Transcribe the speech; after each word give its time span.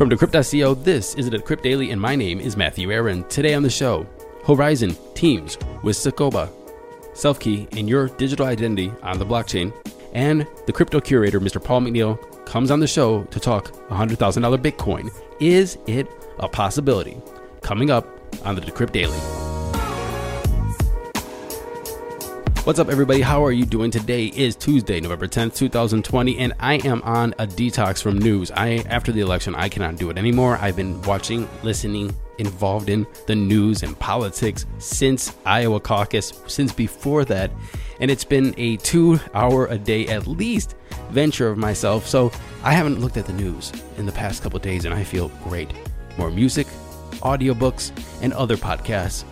From 0.00 0.08
Decrypt.co, 0.08 0.72
this 0.76 1.14
is 1.16 1.28
the 1.28 1.36
Decrypt 1.36 1.60
Daily, 1.60 1.90
and 1.90 2.00
my 2.00 2.16
name 2.16 2.40
is 2.40 2.56
Matthew 2.56 2.90
Aaron. 2.90 3.22
Today 3.24 3.52
on 3.52 3.62
the 3.62 3.68
show, 3.68 4.06
Horizen 4.44 4.96
teams 5.12 5.58
with 5.82 5.94
Sakoba, 5.94 6.48
Selfkey 7.12 7.68
and 7.76 7.86
your 7.86 8.08
digital 8.08 8.46
identity 8.46 8.90
on 9.02 9.18
the 9.18 9.26
blockchain, 9.26 9.74
and 10.14 10.46
the 10.64 10.72
crypto 10.72 11.00
curator, 11.00 11.38
Mr. 11.38 11.62
Paul 11.62 11.82
McNeal, 11.82 12.18
comes 12.46 12.70
on 12.70 12.80
the 12.80 12.86
show 12.86 13.24
to 13.24 13.38
talk 13.38 13.72
$100,000 13.90 14.16
Bitcoin. 14.62 15.10
Is 15.38 15.76
it 15.86 16.08
a 16.38 16.48
possibility? 16.48 17.20
Coming 17.60 17.90
up 17.90 18.08
on 18.42 18.54
the 18.54 18.62
Decrypt 18.62 18.92
Daily. 18.92 19.39
What's 22.64 22.78
up, 22.78 22.90
everybody? 22.90 23.22
How 23.22 23.42
are 23.42 23.52
you 23.52 23.64
doing? 23.64 23.90
Today 23.90 24.26
is 24.26 24.54
Tuesday, 24.54 25.00
November 25.00 25.26
10th, 25.26 25.56
2020, 25.56 26.36
and 26.36 26.52
I 26.60 26.74
am 26.86 27.00
on 27.04 27.34
a 27.38 27.46
detox 27.46 28.02
from 28.02 28.18
news. 28.18 28.50
I 28.50 28.84
after 28.90 29.12
the 29.12 29.22
election, 29.22 29.54
I 29.54 29.70
cannot 29.70 29.96
do 29.96 30.10
it 30.10 30.18
anymore. 30.18 30.58
I've 30.60 30.76
been 30.76 31.00
watching, 31.02 31.48
listening, 31.62 32.14
involved 32.36 32.90
in 32.90 33.06
the 33.26 33.34
news 33.34 33.82
and 33.82 33.98
politics 33.98 34.66
since 34.78 35.34
Iowa 35.46 35.80
caucus, 35.80 36.34
since 36.48 36.70
before 36.70 37.24
that, 37.24 37.50
and 37.98 38.10
it's 38.10 38.24
been 38.24 38.54
a 38.58 38.76
two 38.76 39.18
hour 39.32 39.66
a 39.68 39.78
day 39.78 40.06
at 40.08 40.26
least 40.26 40.76
venture 41.08 41.48
of 41.48 41.56
myself. 41.56 42.06
So 42.06 42.30
I 42.62 42.74
haven't 42.74 43.00
looked 43.00 43.16
at 43.16 43.24
the 43.24 43.32
news 43.32 43.72
in 43.96 44.04
the 44.04 44.12
past 44.12 44.42
couple 44.42 44.58
days, 44.58 44.84
and 44.84 44.92
I 44.92 45.02
feel 45.02 45.30
great. 45.44 45.72
More 46.18 46.30
music, 46.30 46.66
audiobooks, 47.22 47.90
and 48.20 48.34
other 48.34 48.58
podcasts. 48.58 49.24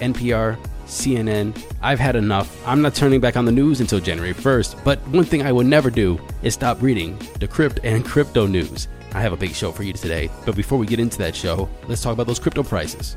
NPR, 0.00 0.56
CNN. 0.90 1.56
I've 1.80 1.98
had 1.98 2.16
enough. 2.16 2.54
I'm 2.66 2.82
not 2.82 2.94
turning 2.94 3.20
back 3.20 3.36
on 3.36 3.44
the 3.44 3.52
news 3.52 3.80
until 3.80 4.00
January 4.00 4.34
1st, 4.34 4.84
but 4.84 4.98
one 5.08 5.24
thing 5.24 5.42
I 5.42 5.52
will 5.52 5.64
never 5.64 5.90
do 5.90 6.20
is 6.42 6.54
stop 6.54 6.82
reading 6.82 7.16
the 7.38 7.46
Decrypt 7.46 7.78
and 7.84 8.04
crypto 8.04 8.46
news. 8.46 8.88
I 9.12 9.20
have 9.20 9.32
a 9.32 9.36
big 9.36 9.54
show 9.54 9.72
for 9.72 9.82
you 9.82 9.92
today, 9.92 10.30
but 10.44 10.54
before 10.54 10.78
we 10.78 10.86
get 10.86 11.00
into 11.00 11.18
that 11.18 11.34
show, 11.34 11.68
let's 11.88 12.02
talk 12.02 12.12
about 12.12 12.26
those 12.26 12.38
crypto 12.38 12.62
prices. 12.62 13.16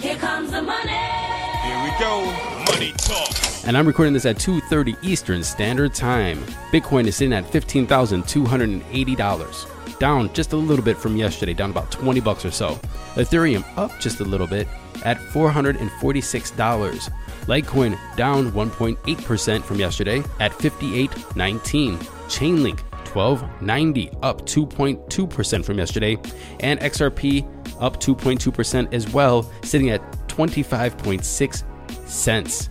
Here 0.00 0.16
comes 0.16 0.50
the 0.50 0.62
money. 0.62 0.90
Here 0.90 1.82
we 1.84 1.90
go. 2.00 2.24
Money 2.72 2.92
talk. 2.96 3.28
And 3.64 3.76
I'm 3.76 3.86
recording 3.86 4.12
this 4.12 4.26
at 4.26 4.38
2:30 4.38 4.96
Eastern 5.02 5.44
Standard 5.44 5.94
Time. 5.94 6.42
Bitcoin 6.72 7.06
is 7.06 7.14
sitting 7.16 7.32
at 7.32 7.44
$15,280, 7.44 9.66
down 10.00 10.32
just 10.32 10.52
a 10.52 10.56
little 10.56 10.84
bit 10.84 10.96
from 10.96 11.16
yesterday, 11.16 11.54
down 11.54 11.70
about 11.70 11.92
20 11.92 12.18
bucks 12.18 12.44
or 12.44 12.50
so. 12.50 12.76
Ethereum 13.14 13.64
up 13.76 13.92
just 14.00 14.18
a 14.18 14.24
little 14.24 14.48
bit 14.48 14.66
at 15.04 15.18
$446. 15.18 17.10
Litecoin 17.42 18.16
down 18.16 18.52
1.8% 18.52 19.62
from 19.62 19.78
yesterday 19.78 20.22
at 20.40 20.52
58.19. 20.52 21.98
Chainlink 22.28 22.80
1290 23.14 24.10
up 24.22 24.42
2.2% 24.42 25.64
from 25.64 25.78
yesterday 25.78 26.16
and 26.60 26.80
XRP 26.80 27.46
up 27.80 28.00
2.2% 28.00 28.94
as 28.94 29.12
well 29.12 29.50
sitting 29.62 29.90
at 29.90 30.00
25.6 30.28 32.08
cents. 32.08 32.70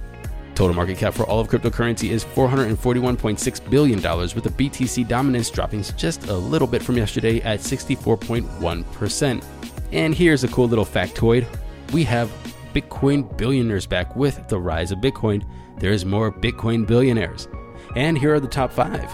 Total 0.56 0.76
market 0.76 0.98
cap 0.98 1.14
for 1.14 1.24
all 1.24 1.40
of 1.40 1.48
cryptocurrency 1.48 2.10
is 2.10 2.26
$441.6 2.26 3.70
billion, 3.70 4.02
with 4.36 4.44
the 4.44 4.50
BTC 4.50 5.08
dominance 5.08 5.50
dropping 5.50 5.82
just 5.96 6.28
a 6.28 6.34
little 6.34 6.68
bit 6.68 6.84
from 6.84 6.98
yesterday 6.98 7.42
at 7.42 7.62
64.1%. 7.62 9.44
And 9.92 10.14
here's 10.14 10.44
a 10.44 10.48
cool 10.50 10.68
little 10.68 10.86
factoid 10.86 11.48
we 11.92 12.04
have 12.06 12.32
Bitcoin 12.74 13.38
billionaires 13.38 13.86
back 13.86 14.16
with 14.16 14.48
the 14.48 14.60
rise 14.60 14.92
of 14.92 15.00
Bitcoin. 15.00 15.44
There's 15.78 16.06
more 16.06 16.32
Bitcoin 16.32 16.88
billionaires. 16.88 17.48
And 17.96 18.18
here 18.18 18.34
are 18.34 18.40
the 18.40 18.48
top 18.48 18.72
five 18.72 19.14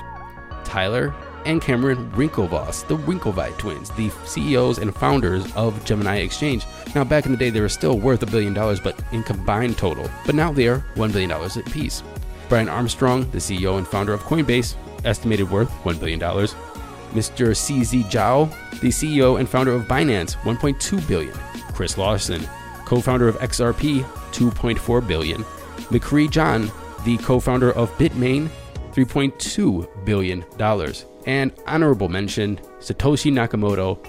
Tyler 0.63 1.13
and 1.45 1.61
Cameron 1.61 2.11
Winklevoss, 2.11 2.88
the 2.88 2.97
Winklevi 2.97 3.57
twins, 3.57 3.89
the 3.91 4.09
CEOs 4.25 4.79
and 4.79 4.93
founders 4.93 5.51
of 5.55 5.83
Gemini 5.85 6.17
Exchange. 6.17 6.65
Now, 6.93 7.05
back 7.05 7.25
in 7.25 7.31
the 7.31 7.38
day, 7.38 7.49
they 7.49 7.61
were 7.61 7.69
still 7.69 7.97
worth 7.97 8.21
a 8.21 8.25
billion 8.25 8.53
dollars, 8.53 8.79
but 8.81 9.01
in 9.11 9.23
combined 9.23 9.77
total. 9.77 10.09
But 10.25 10.35
now 10.35 10.51
they 10.51 10.67
are 10.67 10.85
$1 10.95 11.11
billion 11.11 11.31
apiece. 11.31 12.03
Brian 12.49 12.67
Armstrong, 12.67 13.29
the 13.31 13.38
CEO 13.38 13.77
and 13.77 13.88
founder 13.88 14.13
of 14.13 14.23
Coinbase, 14.23 14.75
estimated 15.05 15.49
worth 15.49 15.71
$1 15.83 15.99
billion. 15.99 16.19
Mr. 16.19 17.53
CZ 17.55 18.03
Zhao, 18.05 18.49
the 18.81 18.89
CEO 18.89 19.39
and 19.39 19.47
founder 19.47 19.73
of 19.73 19.83
Binance, 19.83 20.35
1.2 20.38 21.07
billion. 21.07 21.33
Chris 21.73 21.97
Larsen, 21.97 22.41
co-founder 22.88 23.28
of 23.28 23.36
XRP, 23.40 24.02
2.4 24.31 25.06
billion. 25.06 25.44
Micree 25.92 26.30
Zhan, 26.30 26.72
the 27.03 27.18
co-founder 27.18 27.74
of 27.74 27.92
Bitmain, 27.98 28.50
3.2 28.94 30.06
billion 30.06 30.46
dollars. 30.58 31.06
And 31.25 31.52
honorable 31.68 32.08
mention, 32.08 32.58
Satoshi 32.80 33.30
Nakamoto 33.31 34.00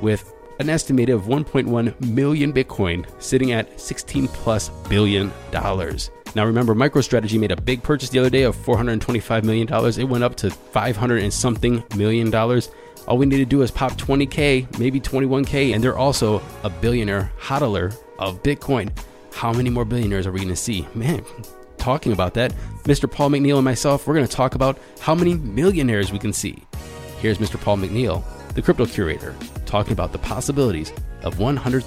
with 0.00 0.32
an 0.60 0.70
estimated 0.70 1.16
of 1.16 1.22
1.1 1.22 2.08
million 2.08 2.52
Bitcoin 2.52 3.04
sitting 3.20 3.50
at 3.50 3.80
16 3.80 4.28
plus 4.28 4.68
billion 4.88 5.32
dollars. 5.50 6.10
Now 6.36 6.44
remember, 6.44 6.76
MicroStrategy 6.76 7.40
made 7.40 7.50
a 7.50 7.60
big 7.60 7.82
purchase 7.82 8.10
the 8.10 8.20
other 8.20 8.30
day 8.30 8.42
of 8.44 8.54
425 8.54 9.44
million 9.44 9.66
dollars. 9.66 9.98
It 9.98 10.08
went 10.08 10.22
up 10.22 10.36
to 10.36 10.50
500 10.50 11.22
and 11.24 11.34
something 11.34 11.82
million 11.96 12.30
dollars. 12.30 12.70
All 13.08 13.18
we 13.18 13.26
need 13.26 13.38
to 13.38 13.44
do 13.46 13.62
is 13.62 13.72
pop 13.72 13.92
20k, 13.92 14.78
maybe 14.78 15.00
21k, 15.00 15.74
and 15.74 15.82
they're 15.82 15.98
also 15.98 16.40
a 16.62 16.70
billionaire 16.70 17.32
hodler 17.40 17.96
of 18.18 18.42
Bitcoin. 18.42 18.90
How 19.32 19.52
many 19.52 19.70
more 19.70 19.84
billionaires 19.84 20.26
are 20.26 20.32
we 20.32 20.38
going 20.40 20.48
to 20.48 20.56
see? 20.56 20.86
Man, 20.94 21.24
talking 21.76 22.12
about 22.12 22.34
that, 22.34 22.52
Mr. 22.84 23.10
Paul 23.10 23.30
McNeal 23.30 23.56
and 23.56 23.64
myself, 23.64 24.06
we're 24.06 24.14
going 24.14 24.26
to 24.26 24.32
talk 24.32 24.54
about 24.54 24.78
how 25.00 25.14
many 25.14 25.34
millionaires 25.34 26.12
we 26.12 26.18
can 26.18 26.32
see. 26.32 26.64
Here's 27.20 27.38
Mr. 27.38 27.60
Paul 27.60 27.78
McNeal, 27.78 28.24
the 28.54 28.62
crypto 28.62 28.86
curator, 28.86 29.34
talking 29.66 29.92
about 29.92 30.12
the 30.12 30.18
possibilities 30.18 30.92
of 31.22 31.36
$100,000 31.36 31.82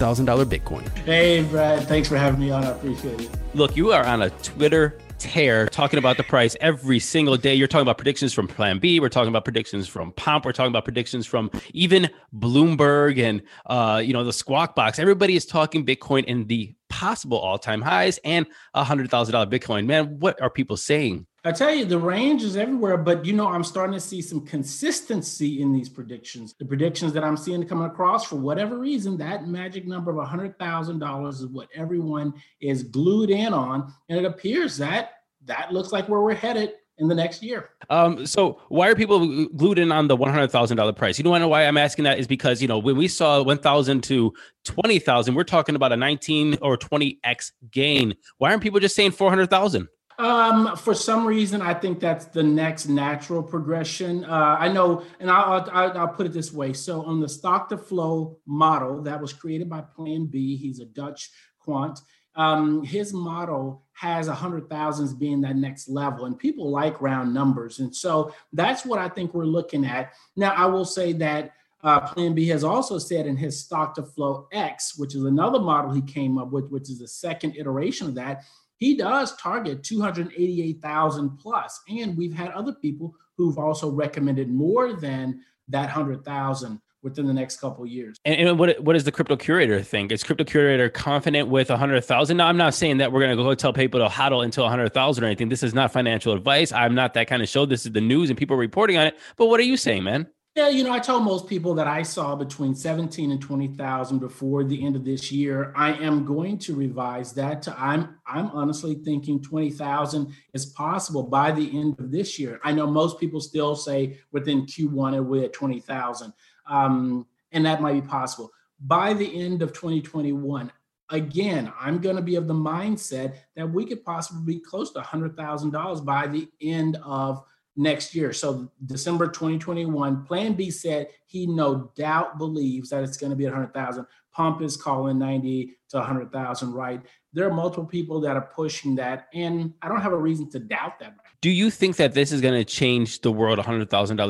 Bitcoin. 0.46 0.88
Hey, 1.00 1.44
Brad. 1.44 1.88
Thanks 1.88 2.08
for 2.09 2.18
having 2.18 2.40
me 2.40 2.52
on. 2.52 2.64
I 2.64 2.72
appreciate 2.72 3.22
it. 3.22 3.30
Look, 3.53 3.75
you 3.75 3.91
are 3.91 4.06
on 4.06 4.22
a 4.24 4.30
Twitter 4.30 4.97
tear 5.22 5.68
talking 5.68 6.00
about 6.00 6.18
the 6.18 6.24
price 6.24 6.58
every 6.62 7.00
single 7.00 7.38
day. 7.38 7.54
You're 7.54 7.68
talking 7.68 7.84
about 7.84 7.98
predictions 7.98 8.34
from 8.34 8.48
Plan 8.48 8.80
B. 8.80 9.00
We're 9.00 9.09
talking 9.09 9.30
about 9.30 9.44
predictions 9.44 9.88
from 9.88 10.12
Pomp. 10.14 10.46
We're 10.46 10.52
talking 10.52 10.72
about 10.72 10.84
predictions 10.84 11.28
from 11.28 11.52
even 11.74 12.09
Bloomberg 12.36 13.20
and 13.20 13.42
uh, 13.68 14.02
you 14.04 14.14
know 14.14 14.24
the 14.24 14.34
Squawk 14.34 14.76
Box. 14.76 14.98
Everybody 14.98 15.36
is 15.36 15.46
talking 15.46 15.86
Bitcoin 15.86 16.26
and 16.28 16.48
the 16.48 16.74
possible 16.90 17.38
all-time 17.38 17.82
highs 17.82 18.20
and 18.26 18.48
a 18.74 18.84
hundred 18.84 19.09
thousand 19.09 19.34
dollar 19.34 19.46
Bitcoin. 19.46 19.86
Man, 19.86 20.20
what 20.20 20.42
are 20.42 20.50
people 20.50 20.76
saying? 20.76 21.28
I 21.44 21.52
tell 21.52 21.74
you, 21.74 21.85
the 21.85 21.97
range 21.97 22.44
is 22.44 22.56
everywhere, 22.56 22.97
but 22.97 23.25
you 23.25 23.34
know, 23.34 23.47
I'm 23.47 23.63
starting 23.63 23.96
to 23.96 24.00
see 24.00 24.22
some 24.22 24.46
consistency 24.46 25.62
in 25.62 25.74
these 25.74 25.90
predictions. 25.90 26.53
The 26.59 26.66
predictions 26.66 27.13
that 27.13 27.24
I'm 27.24 27.35
seeing 27.35 27.66
coming 27.68 27.85
across, 27.85 28.25
for 28.25 28.35
whatever 28.35 28.78
reason, 28.78 29.18
that 29.18 29.47
magic 29.47 29.88
number 29.88 30.12
of 30.12 30.18
$100,000 30.28 31.29
is 31.29 31.47
what 31.47 31.68
everyone 31.74 32.34
is 32.59 32.84
glued 32.84 33.31
in 33.31 33.53
on. 33.53 33.91
And 34.09 34.19
it 34.19 34.25
appears 34.25 34.78
that 34.78 35.13
that 35.46 35.74
looks 35.74 35.91
like 35.91 36.07
where 36.07 36.22
we're 36.22 36.35
headed 36.35 36.74
in 36.97 37.07
the 37.07 37.16
next 37.16 37.41
year. 37.41 37.72
Um, 37.90 38.25
so 38.25 38.62
why 38.69 38.88
are 38.90 38.96
people 38.96 39.47
glued 39.47 39.79
in 39.79 39.91
on 39.91 40.08
the 40.08 40.16
one 40.16 40.31
hundred 40.31 40.52
thousand 40.52 40.78
dollar 40.78 40.94
price? 40.94 41.18
You 41.18 41.23
know, 41.23 41.47
why 41.47 41.66
I'm 41.66 41.78
asking 41.78 42.03
that 42.03 42.20
is 42.20 42.28
because 42.28 42.61
you 42.61 42.67
know 42.67 42.78
when 42.78 42.96
we 42.96 43.08
saw 43.08 43.41
one 43.41 43.58
thousand 43.58 44.03
to 44.03 44.34
twenty 44.64 44.99
thousand, 44.99 45.34
we're 45.34 45.44
talking 45.44 45.76
about 45.76 45.91
a 45.91 45.97
nineteen 45.97 46.58
or 46.61 46.78
twenty 46.78 47.20
x 47.23 47.53
gain. 47.72 48.16
Why 48.37 48.52
aren't 48.52 48.61
people 48.61 48.79
just 48.79 48.96
saying 48.96 49.11
four 49.11 49.29
hundred 49.29 49.49
thousand? 49.49 49.87
Um, 50.22 50.76
for 50.76 50.94
some 50.94 51.26
reason, 51.26 51.64
I 51.64 51.73
think 51.73 52.00
that's 52.00 52.26
the 52.26 52.44
next 52.44 52.88
natural 52.88 53.41
progression. 53.41 54.23
Uh, 54.23 54.56
I 54.59 54.72
know, 54.72 55.03
and 55.20 55.32
I'll, 55.32 55.68
I'll, 55.72 55.97
I'll 55.97 56.08
put 56.09 56.28
it 56.28 56.32
this 56.32 56.53
way. 56.53 56.73
So, 56.73 57.03
on 57.03 57.20
the 57.20 57.28
stock 57.28 57.70
to 57.70 57.78
flow 57.78 58.38
model 58.46 59.02
that 59.02 59.20
was 59.20 59.34
created 59.34 59.68
by 59.68 59.82
Plan 59.82 60.28
B, 60.28 60.58
he's 60.58 60.79
a 60.79 60.85
Dutch 60.85 61.32
quant. 61.58 62.00
Um, 62.35 62.84
his 62.84 63.14
model 63.14 63.84
has 63.94 64.28
a 64.28 64.35
hundred 64.35 64.70
thousands 64.70 65.16
being 65.16 65.41
that 65.41 65.56
next 65.56 65.90
level, 65.90 66.26
and 66.26 66.38
people 66.38 66.70
like 66.70 67.02
round 67.02 67.34
numbers, 67.34 67.79
and 67.79 67.94
so 67.94 68.32
that's 68.53 68.85
what 68.85 69.00
I 69.00 69.09
think 69.09 69.34
we're 69.34 69.46
looking 69.46 69.85
at. 69.85 70.14
Now, 70.35 70.52
I 70.52 70.68
will 70.68 70.85
say 70.85 71.14
that 71.14 71.53
uh, 71.84 72.00
Plan 72.00 72.35
B 72.35 72.47
has 72.50 72.64
also 72.64 73.00
said 73.00 73.26
in 73.26 73.35
his 73.35 73.59
stock 73.59 73.96
to 73.96 74.03
flow 74.03 74.47
X, 74.52 75.00
which 75.00 75.16
is 75.16 75.23
another 75.23 75.59
model 75.59 75.91
he 75.91 76.02
came 76.03 76.38
up 76.38 76.52
with, 76.52 76.70
which 76.70 76.91
is 76.91 77.00
the 77.00 77.08
second 77.08 77.56
iteration 77.58 78.08
of 78.08 78.14
that 78.16 78.44
he 78.82 78.96
does 78.96 79.36
target 79.38 79.84
288,000 79.84 81.38
plus. 81.38 81.80
And 81.88 82.18
we've 82.18 82.34
had 82.34 82.50
other 82.50 82.74
people 82.74 83.14
who've 83.38 83.60
also 83.60 83.92
recommended 83.92 84.50
more 84.50 84.94
than 84.94 85.42
that 85.70 85.86
100,000 85.86 86.82
within 87.04 87.28
the 87.28 87.34
next 87.34 87.58
couple 87.58 87.86
years. 87.86 88.18
And, 88.26 88.50
and, 88.50 88.60
what 88.60 88.80
what 88.84 88.94
does 88.94 89.04
the 89.04 89.12
crypto 89.12 89.36
curator 89.36 89.84
think? 89.84 90.12
Is 90.12 90.24
crypto 90.24 90.44
curator 90.44 90.90
confident 90.90 91.48
with 91.48 91.70
a 91.70 91.78
hundred 91.78 92.02
thousand? 92.02 92.38
Now, 92.38 92.48
I'm 92.48 92.58
not 92.58 92.74
saying 92.74 92.98
that 92.98 93.12
we're 93.12 93.22
going 93.22 93.36
to 93.38 93.44
go 93.44 93.54
tell 93.54 93.72
people 93.72 94.00
to 94.00 94.08
hodl 94.08 94.44
until 94.44 94.66
a 94.66 94.70
hundred 94.70 94.94
thousand 94.94 95.24
or 95.24 95.28
anything. 95.28 95.50
This 95.50 95.64
is 95.64 95.74
not 95.76 95.92
financial 95.92 96.34
advice. 96.34 96.72
I'm 96.72 96.96
not 96.96 97.14
that 97.14 97.28
kind 97.28 97.42
of 97.42 97.50
show. 97.50 97.66
This 97.66 97.86
is 97.86 97.92
the 97.92 98.02
news 98.02 98.30
and 98.30 98.38
people 98.38 98.56
are 98.56 98.60
reporting 98.60 98.98
on 98.98 99.08
it. 99.08 99.18
But 99.38 99.48
what 99.48 99.60
are 99.60 99.64
you 99.64 99.78
saying, 99.78 100.04
man? 100.04 100.28
Yeah, 100.53 100.68
you 100.68 100.84
know, 100.84 100.92
I 100.92 101.00
told 101.00 101.24
most 101.24 101.48
people 101.48 101.74
that 101.76 101.88
I 101.88 102.03
saw 102.03 102.36
between 102.36 102.76
17 102.76 103.32
and 103.32 103.42
20,000 103.42 104.20
before 104.20 104.66
the 104.66 104.86
end 104.86 104.98
of 104.98 105.06
this 105.06 105.32
year. 105.32 105.72
I 105.78 105.94
am 105.94 106.26
going 106.26 106.58
to 106.59 106.76
revise 106.76 107.32
that 107.34 107.62
to 107.64 107.80
I'm 107.80 108.18
I'm 108.28 108.48
honestly 108.48 108.96
thinking 108.96 109.42
20,000 109.42 110.36
is 110.53 110.66
possible 110.66 111.24
by 111.24 111.53
the 111.53 111.80
end 111.80 111.98
of 112.00 112.12
this 112.12 112.38
year. 112.38 112.59
I 112.66 112.74
know 112.74 112.86
most 112.86 113.18
people 113.18 113.40
still 113.40 113.78
say 113.78 114.20
within 114.34 114.66
Q1 114.66 115.16
it 115.16 115.22
will 115.22 115.46
at 115.46 115.53
20,000. 115.53 116.34
Um, 116.68 117.28
and 117.54 117.66
that 117.66 117.82
might 117.82 117.94
be 117.94 118.02
possible. 118.02 118.52
By 118.82 119.14
the 119.14 119.42
end 119.42 119.62
of 119.62 119.72
2021, 119.72 120.70
again, 121.12 121.72
I'm 121.80 122.00
going 122.00 122.18
to 122.18 122.22
be 122.22 122.36
of 122.36 122.47
the 122.47 122.54
mindset 122.54 123.36
that 123.56 123.72
we 123.72 123.86
could 123.86 124.04
possibly 124.04 124.56
be 124.56 124.59
close 124.59 124.92
to 124.94 125.00
$100,000 125.00 126.06
by 126.06 126.28
the 126.28 126.50
end 126.62 126.97
of 127.04 127.42
next 127.76 128.14
year. 128.14 128.34
So 128.34 128.72
December 128.85 129.28
2021, 129.28 130.26
Plan 130.26 130.53
B 130.53 130.72
said 130.72 131.08
he 131.26 131.47
no 131.47 131.91
doubt 131.96 132.38
believes 132.38 132.90
that 132.90 133.03
it's 133.03 133.18
going 133.18 133.29
to 133.29 133.35
be 133.35 133.46
100,000. 133.46 134.06
Pomp 134.34 134.62
is 134.62 134.78
calling 134.78 135.20
90 135.20 135.78
to 135.90 135.97
100,000, 135.97 136.73
right? 136.73 137.02
There 137.34 137.47
are 137.47 137.53
multiple 137.53 137.85
people 137.85 138.20
that 138.22 138.35
are 138.35 138.41
pushing 138.41 138.96
that, 138.96 139.28
and 139.34 139.73
I 139.82 139.88
don't 139.88 140.02
have 140.02 140.14
a 140.14 140.18
reason 140.18 140.50
to 140.52 140.59
doubt 140.59 141.00
that. 141.00 141.16
Do 141.41 141.50
you 141.50 141.70
think 141.70 141.97
that 141.97 142.14
this 142.14 142.32
is 142.32 142.41
going 142.41 142.53
to 142.53 142.66
change 142.66 143.22
the 143.22 143.32
world? 143.32 143.59
$100,000 143.59 143.88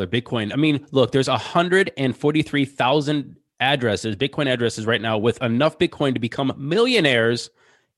Bitcoin. 0.08 0.54
I 0.54 0.56
mean, 0.56 0.86
look, 0.92 1.12
there's 1.12 1.28
143,000 1.28 3.36
addresses, 3.60 4.16
Bitcoin 4.16 4.52
addresses 4.52 4.86
right 4.86 5.02
now, 5.02 5.18
with 5.18 5.42
enough 5.42 5.78
Bitcoin 5.78 6.14
to 6.14 6.20
become 6.20 6.54
millionaires 6.58 7.50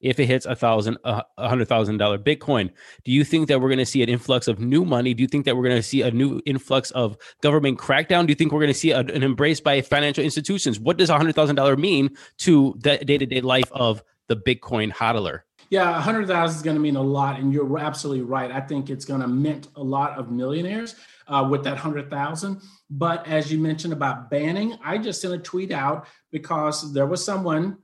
if 0.04 0.20
it 0.20 0.26
hits 0.26 0.46
a 0.46 0.56
thousand, 0.56 0.98
a 1.04 1.24
hundred 1.38 1.68
thousand 1.68 1.98
dollar 1.98 2.20
Bitcoin. 2.20 2.70
Do 3.06 3.12
you 3.12 3.24
think 3.24 3.48
that 3.48 3.62
we're 3.62 3.70
going 3.70 3.80
to 3.80 3.86
see 3.86 4.04
an 4.04 4.10
influx 4.10 4.48
of 4.48 4.60
new 4.60 4.86
money? 4.86 5.14
Do 5.14 5.22
you 5.24 5.28
think 5.28 5.46
that 5.46 5.56
we're 5.56 5.64
going 5.64 5.78
to 5.78 5.84
see 5.84 6.02
a 6.02 6.12
new 6.12 6.42
influx 6.46 6.92
of 6.92 7.18
government 7.42 7.80
crackdown? 7.80 8.28
Do 8.28 8.32
you 8.32 8.36
think 8.36 8.52
we're 8.52 8.60
going 8.60 8.74
to 8.74 8.80
see 8.80 8.92
a, 8.92 9.00
an 9.00 9.24
embrace 9.24 9.62
by 9.62 9.82
financial 9.82 10.24
institutions? 10.24 10.80
What 10.80 10.98
does 10.98 11.10
a 11.10 11.18
hundred 11.18 11.36
thousand 11.36 11.56
dollar 11.56 11.78
mean 11.78 12.16
to 12.40 12.76
the 12.80 12.98
day 12.98 13.18
to 13.18 13.26
day 13.26 13.42
life 13.42 13.72
of 13.72 14.04
the 14.28 14.36
Bitcoin 14.36 14.92
hodler? 14.92 15.42
Yeah, 15.70 15.98
a 15.98 16.02
hundred 16.02 16.28
thousand 16.28 16.58
is 16.58 16.62
going 16.62 16.76
to 16.76 16.82
mean 16.82 16.98
a 16.98 17.02
lot, 17.02 17.40
and 17.40 17.54
you're 17.54 17.80
absolutely 17.80 18.24
right. 18.24 18.52
I 18.52 18.60
think 18.60 18.90
it's 18.90 19.06
going 19.06 19.22
to 19.22 19.28
mint 19.28 19.70
a 19.76 19.82
lot 19.82 20.20
of 20.20 20.30
millionaires 20.30 20.96
uh, 21.28 21.48
with 21.50 21.64
that 21.64 21.78
hundred 21.78 22.10
thousand. 22.10 22.62
But 22.90 23.26
as 23.28 23.52
you 23.52 23.58
mentioned 23.58 23.94
about 23.94 24.30
banning, 24.30 24.78
I 24.84 24.98
just 24.98 25.22
sent 25.22 25.34
a 25.34 25.40
tweet 25.40 25.72
out 25.72 26.08
because 26.32 26.94
there 26.94 27.08
was 27.08 27.24
someone 27.24 27.78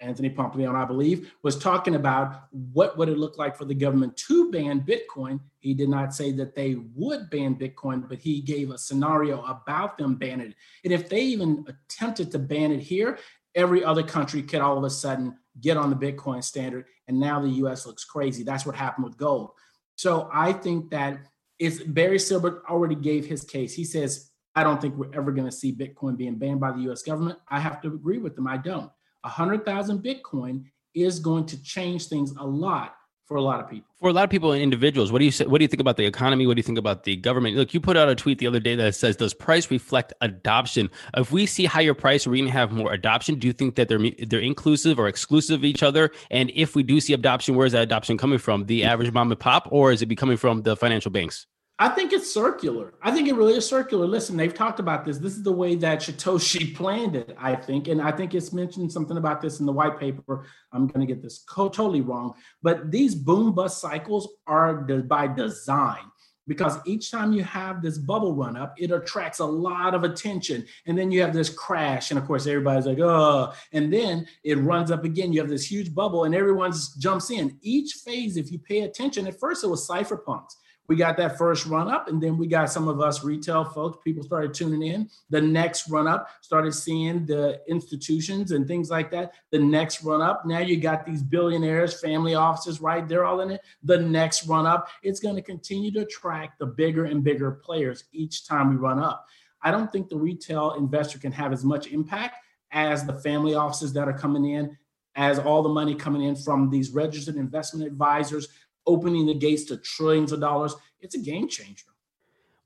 Anthony 0.00 0.30
Pompliano, 0.30 0.74
I 0.74 0.84
believe, 0.84 1.32
was 1.42 1.58
talking 1.58 1.94
about 1.94 2.44
what 2.72 2.96
would 2.96 3.08
it 3.08 3.18
look 3.18 3.38
like 3.38 3.56
for 3.56 3.64
the 3.64 3.74
government 3.74 4.16
to 4.16 4.50
ban 4.50 4.80
Bitcoin. 4.80 5.40
He 5.58 5.74
did 5.74 5.88
not 5.88 6.14
say 6.14 6.32
that 6.32 6.54
they 6.54 6.76
would 6.94 7.28
ban 7.30 7.54
Bitcoin, 7.54 8.08
but 8.08 8.18
he 8.18 8.40
gave 8.40 8.70
a 8.70 8.78
scenario 8.78 9.42
about 9.44 9.98
them 9.98 10.14
banning 10.14 10.48
it. 10.48 10.56
And 10.84 10.92
if 10.92 11.08
they 11.08 11.20
even 11.20 11.64
attempted 11.68 12.30
to 12.32 12.38
ban 12.38 12.72
it 12.72 12.80
here, 12.80 13.18
every 13.54 13.84
other 13.84 14.02
country 14.02 14.42
could 14.42 14.60
all 14.60 14.78
of 14.78 14.84
a 14.84 14.90
sudden 14.90 15.36
get 15.60 15.76
on 15.76 15.90
the 15.90 15.96
Bitcoin 15.96 16.42
standard. 16.42 16.86
And 17.08 17.20
now 17.20 17.40
the 17.40 17.48
US 17.64 17.86
looks 17.86 18.04
crazy. 18.04 18.42
That's 18.42 18.64
what 18.64 18.76
happened 18.76 19.04
with 19.04 19.16
gold. 19.16 19.50
So 19.96 20.30
I 20.32 20.52
think 20.52 20.90
that 20.90 21.20
it's 21.58 21.82
Barry 21.82 22.16
Silbert 22.16 22.62
already 22.70 22.94
gave 22.94 23.26
his 23.26 23.44
case. 23.44 23.74
He 23.74 23.84
says, 23.84 24.30
I 24.54 24.64
don't 24.64 24.80
think 24.80 24.96
we're 24.96 25.14
ever 25.14 25.30
going 25.30 25.48
to 25.48 25.52
see 25.54 25.74
Bitcoin 25.74 26.16
being 26.16 26.36
banned 26.36 26.60
by 26.60 26.72
the 26.72 26.90
US 26.90 27.02
government. 27.02 27.38
I 27.48 27.60
have 27.60 27.82
to 27.82 27.88
agree 27.88 28.18
with 28.18 28.36
him. 28.36 28.46
I 28.46 28.56
don't. 28.56 28.90
100,000 29.22 30.02
Bitcoin 30.02 30.64
is 30.94 31.18
going 31.18 31.46
to 31.46 31.62
change 31.62 32.06
things 32.06 32.32
a 32.38 32.46
lot 32.46 32.96
for 33.30 33.36
a 33.36 33.42
lot 33.42 33.60
of 33.60 33.70
people. 33.70 33.86
For 34.00 34.08
a 34.08 34.12
lot 34.12 34.24
of 34.24 34.30
people 34.30 34.50
and 34.50 34.60
individuals, 34.60 35.12
what 35.12 35.20
do 35.20 35.24
you 35.24 35.30
say, 35.30 35.46
what 35.46 35.58
do 35.58 35.64
you 35.64 35.68
think 35.68 35.80
about 35.80 35.96
the 35.96 36.04
economy? 36.04 36.48
What 36.48 36.54
do 36.54 36.58
you 36.58 36.64
think 36.64 36.78
about 36.78 37.04
the 37.04 37.14
government? 37.14 37.56
Look, 37.56 37.72
you 37.72 37.80
put 37.80 37.96
out 37.96 38.08
a 38.08 38.16
tweet 38.16 38.38
the 38.38 38.48
other 38.48 38.58
day 38.58 38.74
that 38.74 38.96
says, 38.96 39.14
"Does 39.14 39.34
price 39.34 39.70
reflect 39.70 40.12
adoption?" 40.20 40.90
If 41.16 41.30
we 41.30 41.46
see 41.46 41.64
higher 41.64 41.94
price, 41.94 42.26
are 42.26 42.30
we 42.30 42.38
going 42.38 42.50
to 42.50 42.52
have 42.52 42.72
more 42.72 42.92
adoption? 42.92 43.36
Do 43.36 43.46
you 43.46 43.52
think 43.52 43.76
that 43.76 43.86
they're 43.86 44.00
they're 44.26 44.40
inclusive 44.40 44.98
or 44.98 45.06
exclusive 45.06 45.60
of 45.60 45.64
each 45.64 45.84
other? 45.84 46.10
And 46.28 46.50
if 46.56 46.74
we 46.74 46.82
do 46.82 47.00
see 47.00 47.12
adoption, 47.12 47.54
where 47.54 47.66
is 47.66 47.72
that 47.72 47.82
adoption 47.82 48.18
coming 48.18 48.38
from? 48.38 48.66
The 48.66 48.82
average 48.82 49.12
mom 49.12 49.30
and 49.30 49.38
pop, 49.38 49.68
or 49.70 49.92
is 49.92 50.02
it 50.02 50.06
be 50.06 50.16
coming 50.16 50.36
from 50.36 50.62
the 50.62 50.76
financial 50.76 51.12
banks? 51.12 51.46
I 51.80 51.88
think 51.88 52.12
it's 52.12 52.30
circular. 52.30 52.92
I 53.00 53.10
think 53.10 53.26
it 53.26 53.34
really 53.34 53.54
is 53.54 53.66
circular. 53.66 54.06
Listen, 54.06 54.36
they've 54.36 54.52
talked 54.52 54.80
about 54.80 55.06
this. 55.06 55.16
This 55.16 55.32
is 55.32 55.42
the 55.42 55.50
way 55.50 55.76
that 55.76 56.00
Satoshi 56.00 56.76
planned 56.76 57.16
it, 57.16 57.34
I 57.38 57.56
think. 57.56 57.88
And 57.88 58.02
I 58.02 58.12
think 58.12 58.34
it's 58.34 58.52
mentioned 58.52 58.92
something 58.92 59.16
about 59.16 59.40
this 59.40 59.60
in 59.60 59.66
the 59.66 59.72
white 59.72 59.98
paper. 59.98 60.44
I'm 60.72 60.86
going 60.86 61.00
to 61.00 61.06
get 61.06 61.22
this 61.22 61.42
totally 61.50 62.02
wrong. 62.02 62.34
But 62.62 62.90
these 62.90 63.14
boom 63.14 63.54
bust 63.54 63.80
cycles 63.80 64.28
are 64.46 64.74
by 64.74 65.26
design 65.26 66.02
because 66.46 66.76
each 66.84 67.10
time 67.10 67.32
you 67.32 67.44
have 67.44 67.80
this 67.80 67.96
bubble 67.96 68.34
run 68.34 68.58
up, 68.58 68.74
it 68.76 68.90
attracts 68.90 69.38
a 69.38 69.46
lot 69.46 69.94
of 69.94 70.04
attention. 70.04 70.66
And 70.86 70.98
then 70.98 71.10
you 71.10 71.22
have 71.22 71.32
this 71.32 71.48
crash. 71.48 72.10
And 72.10 72.18
of 72.20 72.26
course, 72.26 72.46
everybody's 72.46 72.84
like, 72.84 72.98
oh, 72.98 73.54
and 73.72 73.90
then 73.90 74.26
it 74.44 74.58
runs 74.58 74.90
up 74.90 75.04
again. 75.04 75.32
You 75.32 75.40
have 75.40 75.48
this 75.48 75.70
huge 75.70 75.94
bubble 75.94 76.24
and 76.24 76.34
everyone 76.34 76.74
jumps 76.98 77.30
in. 77.30 77.56
Each 77.62 77.94
phase, 78.04 78.36
if 78.36 78.52
you 78.52 78.58
pay 78.58 78.80
attention, 78.80 79.26
at 79.26 79.40
first 79.40 79.64
it 79.64 79.68
was 79.68 79.88
cypherpunks 79.88 80.56
we 80.90 80.96
got 80.96 81.16
that 81.16 81.38
first 81.38 81.66
run 81.66 81.88
up, 81.88 82.08
and 82.08 82.20
then 82.20 82.36
we 82.36 82.48
got 82.48 82.68
some 82.68 82.88
of 82.88 83.00
us 83.00 83.22
retail 83.22 83.64
folks. 83.64 83.98
People 84.02 84.24
started 84.24 84.52
tuning 84.52 84.82
in. 84.82 85.08
The 85.28 85.40
next 85.40 85.88
run 85.88 86.08
up 86.08 86.28
started 86.40 86.74
seeing 86.74 87.24
the 87.26 87.60
institutions 87.68 88.50
and 88.50 88.66
things 88.66 88.90
like 88.90 89.08
that. 89.12 89.34
The 89.52 89.60
next 89.60 90.02
run 90.02 90.20
up, 90.20 90.44
now 90.44 90.58
you 90.58 90.78
got 90.78 91.06
these 91.06 91.22
billionaires, 91.22 92.00
family 92.00 92.34
offices, 92.34 92.80
right? 92.80 93.06
They're 93.06 93.24
all 93.24 93.40
in 93.40 93.52
it. 93.52 93.60
The 93.84 93.98
next 93.98 94.48
run 94.48 94.66
up, 94.66 94.88
it's 95.04 95.20
going 95.20 95.36
to 95.36 95.42
continue 95.42 95.92
to 95.92 96.00
attract 96.00 96.58
the 96.58 96.66
bigger 96.66 97.04
and 97.04 97.22
bigger 97.22 97.52
players 97.52 98.02
each 98.10 98.48
time 98.48 98.70
we 98.70 98.74
run 98.74 98.98
up. 98.98 99.28
I 99.62 99.70
don't 99.70 99.92
think 99.92 100.08
the 100.08 100.18
retail 100.18 100.72
investor 100.72 101.20
can 101.20 101.30
have 101.30 101.52
as 101.52 101.64
much 101.64 101.86
impact 101.86 102.34
as 102.72 103.06
the 103.06 103.14
family 103.20 103.54
offices 103.54 103.92
that 103.92 104.08
are 104.08 104.18
coming 104.18 104.46
in, 104.46 104.76
as 105.14 105.38
all 105.38 105.62
the 105.62 105.68
money 105.68 105.94
coming 105.94 106.22
in 106.22 106.34
from 106.34 106.68
these 106.68 106.90
registered 106.90 107.36
investment 107.36 107.86
advisors 107.86 108.48
opening 108.90 109.26
the 109.26 109.34
gates 109.34 109.64
to 109.64 109.76
trillions 109.76 110.32
of 110.32 110.40
dollars. 110.40 110.74
It's 111.00 111.14
a 111.14 111.18
game 111.18 111.48
changer. 111.48 111.86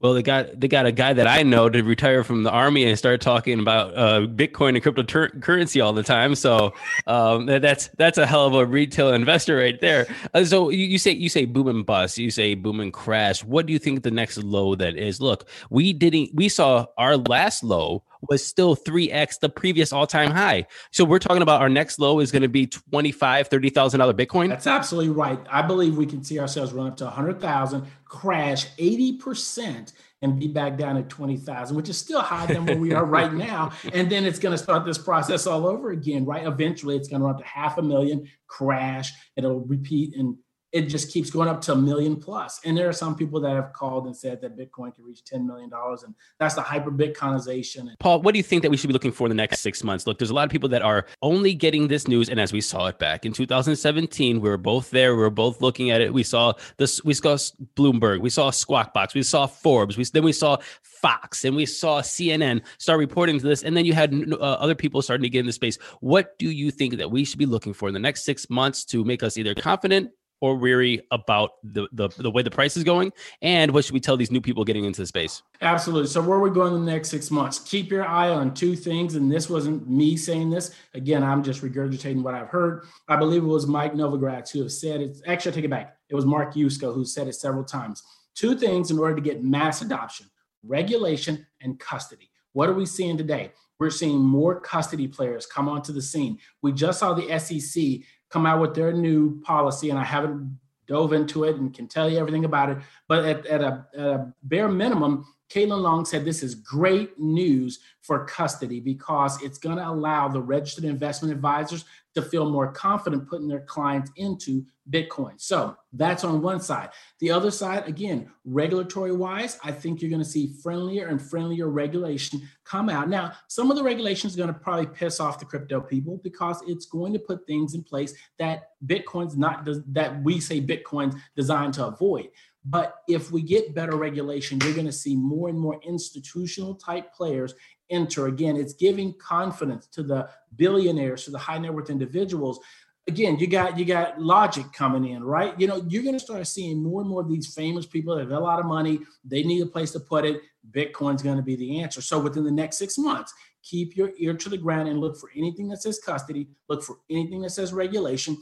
Well, 0.01 0.13
they 0.13 0.23
got 0.23 0.61
they 0.61 0.69
got 0.69 0.85
a 0.85 0.93
guy 0.93 1.15
that 1.15 1.27
I 1.27 1.43
know 1.45 1.71
to 1.71 1.83
retire 1.83 2.25
from 2.25 2.43
the 2.43 2.51
army 2.51 2.85
and 2.85 2.99
start 2.99 3.23
talking 3.23 3.59
about 3.59 3.97
uh, 3.97 4.27
Bitcoin 4.27 4.75
and 4.75 4.83
cryptocurrency 4.83 5.83
all 5.83 5.95
the 5.95 6.03
time. 6.03 6.35
So 6.35 6.75
um, 7.07 7.47
that's 7.47 7.89
that's 7.97 8.19
a 8.19 8.27
hell 8.27 8.47
of 8.47 8.53
a 8.53 8.67
retail 8.67 9.15
investor 9.15 9.57
right 9.57 9.81
there. 9.81 10.07
Uh, 10.35 10.45
so 10.45 10.69
you, 10.69 10.85
you, 10.85 10.99
say 10.99 11.13
you 11.13 11.31
say 11.31 11.47
boom 11.47 11.69
and 11.69 11.87
bust, 11.87 12.19
you 12.19 12.31
say 12.31 12.55
boom 12.55 12.81
and 12.81 12.93
crash. 12.93 13.43
What 13.45 13.65
do 13.65 13.73
you 13.73 13.79
think 13.79 14.03
the 14.03 14.11
next 14.11 14.37
low 14.37 14.75
that 14.75 14.99
is? 14.99 15.23
Look, 15.23 15.49
we 15.71 15.95
didn't 15.95 16.35
we 16.35 16.51
saw 16.51 16.85
our 16.99 17.17
last 17.17 17.65
low 17.65 18.03
was 18.29 18.47
still 18.47 18.77
3x 18.77 19.41
the 19.41 19.49
previous 19.49 19.93
all-time 19.93 20.31
high. 20.31 20.67
So 20.93 21.05
we're 21.05 21.19
talking 21.19 21.43
about 21.43 21.61
our 21.61 21.69
next 21.69 21.99
low 21.99 22.21
is 22.21 22.33
going 22.33 22.43
to 22.43 22.49
be 22.49 22.67
25, 22.67 23.49
$30,000 23.49 24.13
Bitcoin. 24.15 24.49
That's 24.49 24.67
absolutely 24.67 25.11
right. 25.11 25.39
I 25.51 25.63
believe 25.63 25.97
we 25.97 26.07
can 26.07 26.23
see 26.23 26.39
ourselves 26.39 26.73
run 26.73 26.87
up 26.87 26.97
to 26.99 27.05
100,000, 27.05 27.87
crash 28.05 28.67
80% 28.77 29.93
and 30.23 30.41
be 30.41 30.49
back 30.49 30.79
down 30.79 30.97
at 30.97 31.09
20,000, 31.11 31.77
which 31.77 31.89
is 31.91 31.99
still 31.99 32.23
higher 32.23 32.47
than 32.47 32.65
where 32.65 32.79
we 32.79 32.95
are 32.95 33.05
right 33.05 33.33
now. 33.35 33.73
And 33.93 34.11
then 34.11 34.25
it's 34.25 34.39
going 34.39 34.57
to 34.57 34.63
start 34.63 34.87
this 34.87 34.97
process 34.97 35.47
all 35.47 35.67
over 35.67 35.91
again, 35.91 36.25
right? 36.25 36.47
Eventually 36.47 36.97
it's 36.97 37.09
going 37.09 37.21
to 37.21 37.27
run 37.27 37.35
up 37.35 37.41
to 37.41 37.47
half 37.47 37.77
a 37.77 37.83
million, 37.83 38.29
crash, 38.47 39.13
it'll 39.37 39.61
repeat 39.61 40.17
and 40.17 40.37
it 40.75 40.89
just 40.89 41.13
keeps 41.13 41.31
going 41.31 41.49
up 41.49 41.61
to 41.61 41.73
a 41.73 41.77
million 41.77 42.17
plus. 42.17 42.61
And 42.65 42.77
there 42.77 42.89
are 42.89 42.93
some 42.93 43.15
people 43.15 43.39
that 43.43 43.55
have 43.55 43.73
called 43.73 44.07
and 44.07 44.17
said 44.17 44.41
that 44.41 44.59
Bitcoin 44.59 44.93
can 44.93 45.05
reach 45.05 45.23
$10 45.23 45.47
million. 45.47 45.71
And 45.73 46.15
that's 46.41 46.57
the 46.57 46.63
hyper 46.63 46.91
Bitcoinization. 46.91 47.95
Paul, 48.01 48.23
what 48.23 48.33
do 48.33 48.39
you 48.39 48.43
think 48.43 48.63
that 48.63 48.73
we 48.73 48.77
should 48.77 48.89
be 48.89 48.93
looking 48.93 49.13
for 49.13 49.25
in 49.25 49.29
the 49.29 49.37
next 49.37 49.61
six 49.61 49.85
months? 49.85 50.05
Look, 50.05 50.19
there's 50.19 50.31
a 50.31 50.35
lot 50.35 50.43
of 50.43 50.51
people 50.51 50.69
that 50.71 50.83
are 50.83 51.07
only 51.23 51.55
getting 51.55 51.87
this 51.87 52.09
news. 52.09 52.29
And 52.29 52.41
as 52.41 52.53
we 52.53 52.61
saw 52.61 52.89
it 52.89 52.99
back 52.99 53.25
in 53.25 53.33
2017, 53.33 54.41
we 54.41 54.49
were 54.49 54.57
both 54.57 54.91
there. 54.91 55.15
We 55.15 55.23
were 55.23 55.31
both 55.31 55.63
looking 55.63 55.93
at 55.93 56.01
it. 56.01 56.13
We 56.13 56.25
saw 56.25 56.55
this, 56.77 57.05
we 57.05 57.15
saw 57.15 57.37
Bloomberg, 57.77 58.21
we 58.21 58.31
saw 58.31 58.51
Squawk 58.51 58.93
Box, 58.93 59.15
we 59.15 59.23
saw 59.23 59.47
Forbes, 59.47 59.97
we, 59.97 60.03
then 60.13 60.25
we 60.25 60.33
saw 60.33 60.57
Fox 60.83 61.45
and 61.45 61.55
we 61.55 61.67
saw 61.67 62.01
CNN 62.01 62.63
start 62.79 62.99
reporting 62.99 63.39
to 63.39 63.47
this. 63.47 63.63
And 63.63 63.77
then 63.77 63.85
you 63.85 63.93
had 63.93 64.13
uh, 64.33 64.35
other 64.35 64.75
people 64.75 65.03
starting 65.03 65.23
to 65.23 65.29
get 65.29 65.41
in 65.41 65.47
the 65.47 65.53
space. 65.53 65.79
What 66.01 66.37
do 66.41 66.51
you 66.51 66.73
think 66.73 66.97
that 66.97 67.13
we 67.13 67.25
should 67.25 67.39
be 67.39 67.47
looking 67.47 67.75
for 67.75 67.87
in 67.87 67.95
the 67.95 68.01
next 68.01 68.25
six 68.25 68.51
months 68.51 68.85
to 68.87 69.05
make 69.05 69.23
us 69.23 69.39
either 69.39 69.55
confident 69.55 70.11
or 70.45 70.57
weary 70.57 71.01
about 71.11 71.53
the, 71.63 71.89
the 71.93 72.07
the 72.19 72.31
way 72.31 72.43
the 72.43 72.51
price 72.51 72.77
is 72.77 72.85
going? 72.85 73.11
And 73.41 73.71
what 73.71 73.83
should 73.83 73.95
we 73.95 74.01
tell 74.01 74.19
these 74.19 74.31
new 74.31 74.43
people 74.43 74.63
getting 74.63 74.85
into 74.85 75.01
the 75.01 75.07
space? 75.07 75.43
Absolutely. 75.63 76.07
So 76.09 76.21
where 76.21 76.37
are 76.37 76.43
we 76.43 76.51
going 76.51 76.75
in 76.75 76.85
the 76.85 76.93
next 76.93 77.09
six 77.09 77.31
months? 77.31 77.61
Keep 77.61 77.91
your 77.91 78.07
eye 78.07 78.29
on 78.29 78.53
two 78.53 78.77
things. 78.77 79.15
And 79.15 79.33
this 79.33 79.49
wasn't 79.49 79.89
me 79.89 80.19
saying 80.19 80.51
this. 80.51 80.75
Again, 80.93 81.23
I'm 81.23 81.43
just 81.43 81.63
regurgitating 81.63 82.23
what 82.23 82.35
I've 82.35 82.49
heard. 82.49 82.85
I 83.09 83.17
believe 83.17 83.43
it 83.43 83.47
was 83.47 83.67
Mike 83.67 83.95
Novogratz 83.95 84.51
who 84.51 84.69
said 84.69 85.01
it. 85.01 85.17
Actually, 85.27 85.53
I 85.53 85.55
take 85.55 85.65
it 85.65 85.71
back. 85.71 85.97
It 86.11 86.15
was 86.15 86.27
Mark 86.27 86.53
Yusko 86.53 86.95
who 86.95 87.07
said 87.07 87.27
it 87.27 87.37
several 87.37 87.65
times. 87.65 88.03
Two 88.35 88.55
things 88.55 88.91
in 88.91 88.99
order 88.99 89.15
to 89.15 89.23
get 89.23 89.43
mass 89.43 89.81
adoption: 89.81 90.27
regulation 90.63 91.47
and 91.63 91.81
custody. 91.81 92.31
What 92.53 92.69
are 92.69 92.75
we 92.75 92.85
seeing 92.85 93.17
today? 93.17 93.53
We're 93.81 93.89
seeing 93.89 94.19
more 94.19 94.61
custody 94.61 95.09
players 95.09 95.47
come 95.47 95.71
onto 95.71 95.95
the 95.95 96.03
scene. 96.03 96.39
We 96.61 96.73
just 96.73 97.01
saw 97.01 97.15
the 97.15 97.39
SEC 97.39 98.07
come 98.35 98.47
out 98.47 98.61
with 98.61 98.75
their 98.75 98.93
new 98.93 99.41
policy, 99.43 99.91
and 99.91 99.99
I 99.99 100.03
haven't 100.03 100.59
dove 100.89 101.13
into 101.13 101.45
it 101.45 101.55
and 101.55 101.73
can 101.73 101.87
tell 101.87 102.11
you 102.11 102.19
everything 102.19 102.45
about 102.45 102.69
it. 102.69 102.79
But 103.07 103.25
at, 103.25 103.47
at, 103.47 103.63
a, 103.63 103.87
at 103.97 104.07
a 104.07 104.35
bare 104.43 104.69
minimum, 104.69 105.25
Caitlin 105.51 105.81
Long 105.81 106.05
said 106.05 106.25
this 106.25 106.43
is 106.43 106.55
great 106.55 107.19
news 107.19 107.81
for 108.01 108.25
custody 108.25 108.81
because 108.81 109.43
it's 109.43 109.59
going 109.59 109.77
to 109.77 109.89
allow 109.89 110.29
the 110.29 110.41
registered 110.41 110.85
investment 110.85 111.33
advisors 111.33 111.85
to 112.15 112.23
feel 112.23 112.51
more 112.51 112.73
confident 112.73 113.29
putting 113.29 113.49
their 113.49 113.63
clients 113.63 114.11
into 114.17 114.65
Bitcoin. 114.91 115.33
So 115.41 115.77
that's 115.93 116.25
on 116.25 116.43
one 116.43 116.61
side. 116.61 116.91
The 117.21 117.31
other 117.31 117.51
side, 117.51 117.89
again, 117.89 118.31
regulatory 118.45 119.13
wise, 119.13 119.59
I 119.65 119.73
think 119.73 120.01
you're 120.01 120.11
going 120.11 120.23
to 120.23 120.29
see 120.29 120.55
friendlier 120.63 121.07
and 121.07 121.21
friendlier 121.21 121.69
regulation 121.69 122.47
come 122.65 122.91
out. 122.91 123.09
Now, 123.09 123.33
some 123.49 123.71
of 123.71 123.77
the 123.77 123.83
regulation 123.83 124.29
is 124.29 124.37
going 124.37 124.53
to 124.53 124.59
probably 124.59 124.87
piss 124.87 125.21
off 125.21 125.39
the 125.39 125.47
crypto 125.47 125.81
people 125.81 126.21
because 126.23 126.63
it's 126.67 126.87
going 126.87 127.13
to 127.15 127.19
put 127.19 127.47
things 127.47 127.75
in 127.75 127.83
place 127.83 128.15
that 128.39 128.71
Bitcoin's 128.87 129.37
not 129.37 129.67
that 129.89 130.23
we 130.23 130.39
say 130.39 130.61
Bitcoin's 130.61 131.17
designed 131.35 131.75
to 131.75 131.87
avoid. 131.87 132.29
But 132.65 133.03
if 133.09 133.31
we 133.31 133.43
get 133.43 133.75
better 133.75 133.97
regulation, 133.97 134.59
you're 134.63 134.73
going 134.73 134.87
to 134.87 134.93
see 134.93 135.17
more 135.17 135.49
and 135.49 135.59
more 135.59 135.81
institutional 135.83 136.75
type 136.75 137.13
players 137.13 137.55
enter. 137.91 138.27
Again, 138.27 138.57
it's 138.57 138.73
giving 138.73 139.13
confidence 139.15 139.87
to 139.89 140.03
the 140.03 140.29
billionaires, 140.57 141.25
to 141.25 141.31
the 141.31 141.39
high 141.39 141.59
net 141.59 141.75
worth 141.75 141.91
individuals. 141.91 142.59
Again, 143.07 143.39
you 143.39 143.47
got 143.47 143.79
you 143.79 143.85
got 143.85 144.19
logic 144.19 144.65
coming 144.73 145.11
in, 145.11 145.23
right? 145.23 145.59
You 145.61 145.67
know, 145.67 145.85
you're 145.89 146.03
going 146.03 146.15
to 146.15 146.21
start 146.21 146.47
seeing 146.47 146.83
more 146.83 147.03
and 147.03 147.11
more 147.11 147.21
of 147.21 147.29
these 147.29 147.53
famous 147.53 147.85
people 147.85 148.15
that 148.15 148.23
have 148.23 148.31
a 148.31 148.41
lot 148.41 148.61
of 148.61 148.65
money. 148.65 149.01
They 149.27 149.43
need 149.43 149.61
a 149.61 149.67
place 149.67 149.91
to 149.91 150.01
put 150.01 150.25
it. 150.25 150.41
Bitcoin's 150.71 151.23
going 151.23 151.37
to 151.37 151.43
be 151.43 151.57
the 151.57 151.81
answer. 151.81 152.01
So 152.01 152.19
within 152.19 152.45
the 152.45 152.51
next 152.51 152.79
six 152.79 152.97
months, 152.97 153.35
keep 153.63 153.95
your 153.95 154.13
ear 154.17 154.33
to 154.33 154.49
the 154.49 154.57
ground 154.57 154.89
and 154.89 155.01
look 155.01 155.19
for 155.19 155.31
anything 155.37 155.69
that 155.69 155.83
says 155.83 155.99
custody. 155.99 156.49
Look 156.71 156.83
for 156.83 156.97
anything 157.11 157.43
that 157.43 157.51
says 157.51 157.75
regulation. 157.75 158.39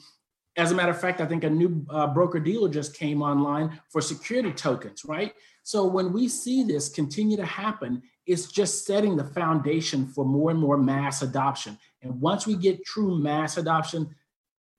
As 0.57 0.71
a 0.71 0.75
matter 0.75 0.91
of 0.91 1.01
fact, 1.01 1.21
I 1.21 1.27
think 1.27 1.45
a 1.45 1.51
new 1.51 1.85
uh, 1.89 2.07
broker 2.09 2.39
dealer 2.39 2.69
just 2.69 2.95
came 2.95 3.23
online 3.23 3.81
for 3.89 4.01
security 4.01 4.53
tokens, 4.53 5.05
right? 5.05 5.33
So 5.63 5.87
when 5.87 6.13
we 6.13 6.29
see 6.29 6.63
this 6.63 6.89
continue 6.89 7.37
to 7.37 7.47
happen, 7.47 8.03
it's 8.27 8.47
just 8.47 8.87
setting 8.87 9.17
the 9.17 9.25
foundation 9.25 10.07
for 10.07 10.25
more 10.25 10.51
and 10.51 10.59
more 10.59 10.77
mass 10.77 11.23
adoption. 11.23 11.79
And 12.03 12.21
once 12.21 12.47
we 12.47 12.57
get 12.57 12.85
true 12.85 13.19
mass 13.19 13.57
adoption, 13.57 14.15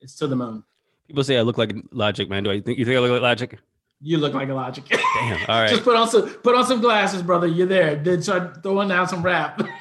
it's 0.02 0.16
to 0.18 0.28
the 0.28 0.36
moon. 0.36 0.64
People 1.08 1.24
say 1.24 1.38
I 1.38 1.42
look 1.42 1.58
like 1.58 1.74
Logic, 1.92 2.30
man. 2.30 2.44
Do 2.44 2.52
I 2.52 2.62
think 2.62 2.78
you 2.78 2.86
think 2.86 2.98
I 2.98 3.00
look 3.00 3.12
like 3.12 3.22
Logic? 3.22 3.58
You 4.02 4.18
look 4.18 4.34
like 4.34 4.50
a 4.50 4.54
Logic. 4.54 4.84
Damn. 4.88 5.40
All 5.42 5.46
right. 5.62 5.70
just 5.70 5.84
put 5.84 5.96
on 5.96 6.10
some 6.10 6.30
put 6.30 6.56
on 6.56 6.66
some 6.66 6.82
glasses, 6.82 7.22
brother. 7.22 7.48
You're 7.48 7.68
there. 7.68 7.96
Then 7.96 8.22
start 8.22 8.62
throwing 8.62 8.90
down 8.90 9.08
some 9.08 9.24
rap. 9.24 9.62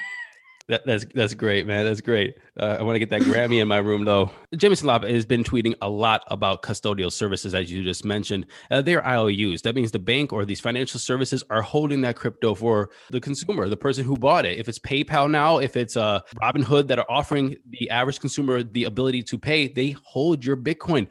That, 0.68 0.86
that's 0.86 1.04
that's 1.12 1.34
great, 1.34 1.66
man. 1.66 1.84
That's 1.84 2.00
great. 2.00 2.36
Uh, 2.58 2.76
I 2.78 2.82
want 2.82 2.94
to 2.94 3.00
get 3.00 3.10
that 3.10 3.22
Grammy 3.22 3.60
in 3.60 3.66
my 3.66 3.78
room, 3.78 4.04
though. 4.04 4.30
Jameson 4.56 4.86
Lopp 4.86 5.02
has 5.02 5.26
been 5.26 5.42
tweeting 5.42 5.74
a 5.82 5.88
lot 5.88 6.22
about 6.28 6.62
custodial 6.62 7.10
services, 7.10 7.54
as 7.54 7.70
you 7.70 7.82
just 7.82 8.04
mentioned. 8.04 8.46
Uh, 8.70 8.80
they're 8.80 9.04
IOUs. 9.04 9.62
That 9.62 9.74
means 9.74 9.90
the 9.90 9.98
bank 9.98 10.32
or 10.32 10.44
these 10.44 10.60
financial 10.60 11.00
services 11.00 11.42
are 11.50 11.62
holding 11.62 12.00
that 12.02 12.14
crypto 12.14 12.54
for 12.54 12.90
the 13.10 13.20
consumer, 13.20 13.68
the 13.68 13.76
person 13.76 14.04
who 14.04 14.16
bought 14.16 14.46
it. 14.46 14.58
If 14.58 14.68
it's 14.68 14.78
PayPal 14.78 15.28
now, 15.28 15.58
if 15.58 15.76
it's 15.76 15.96
uh, 15.96 16.20
Robinhood 16.40 16.86
that 16.88 16.98
are 16.98 17.10
offering 17.10 17.56
the 17.68 17.90
average 17.90 18.20
consumer 18.20 18.62
the 18.62 18.84
ability 18.84 19.24
to 19.24 19.38
pay, 19.38 19.66
they 19.66 19.96
hold 20.04 20.44
your 20.44 20.56
Bitcoin. 20.56 21.08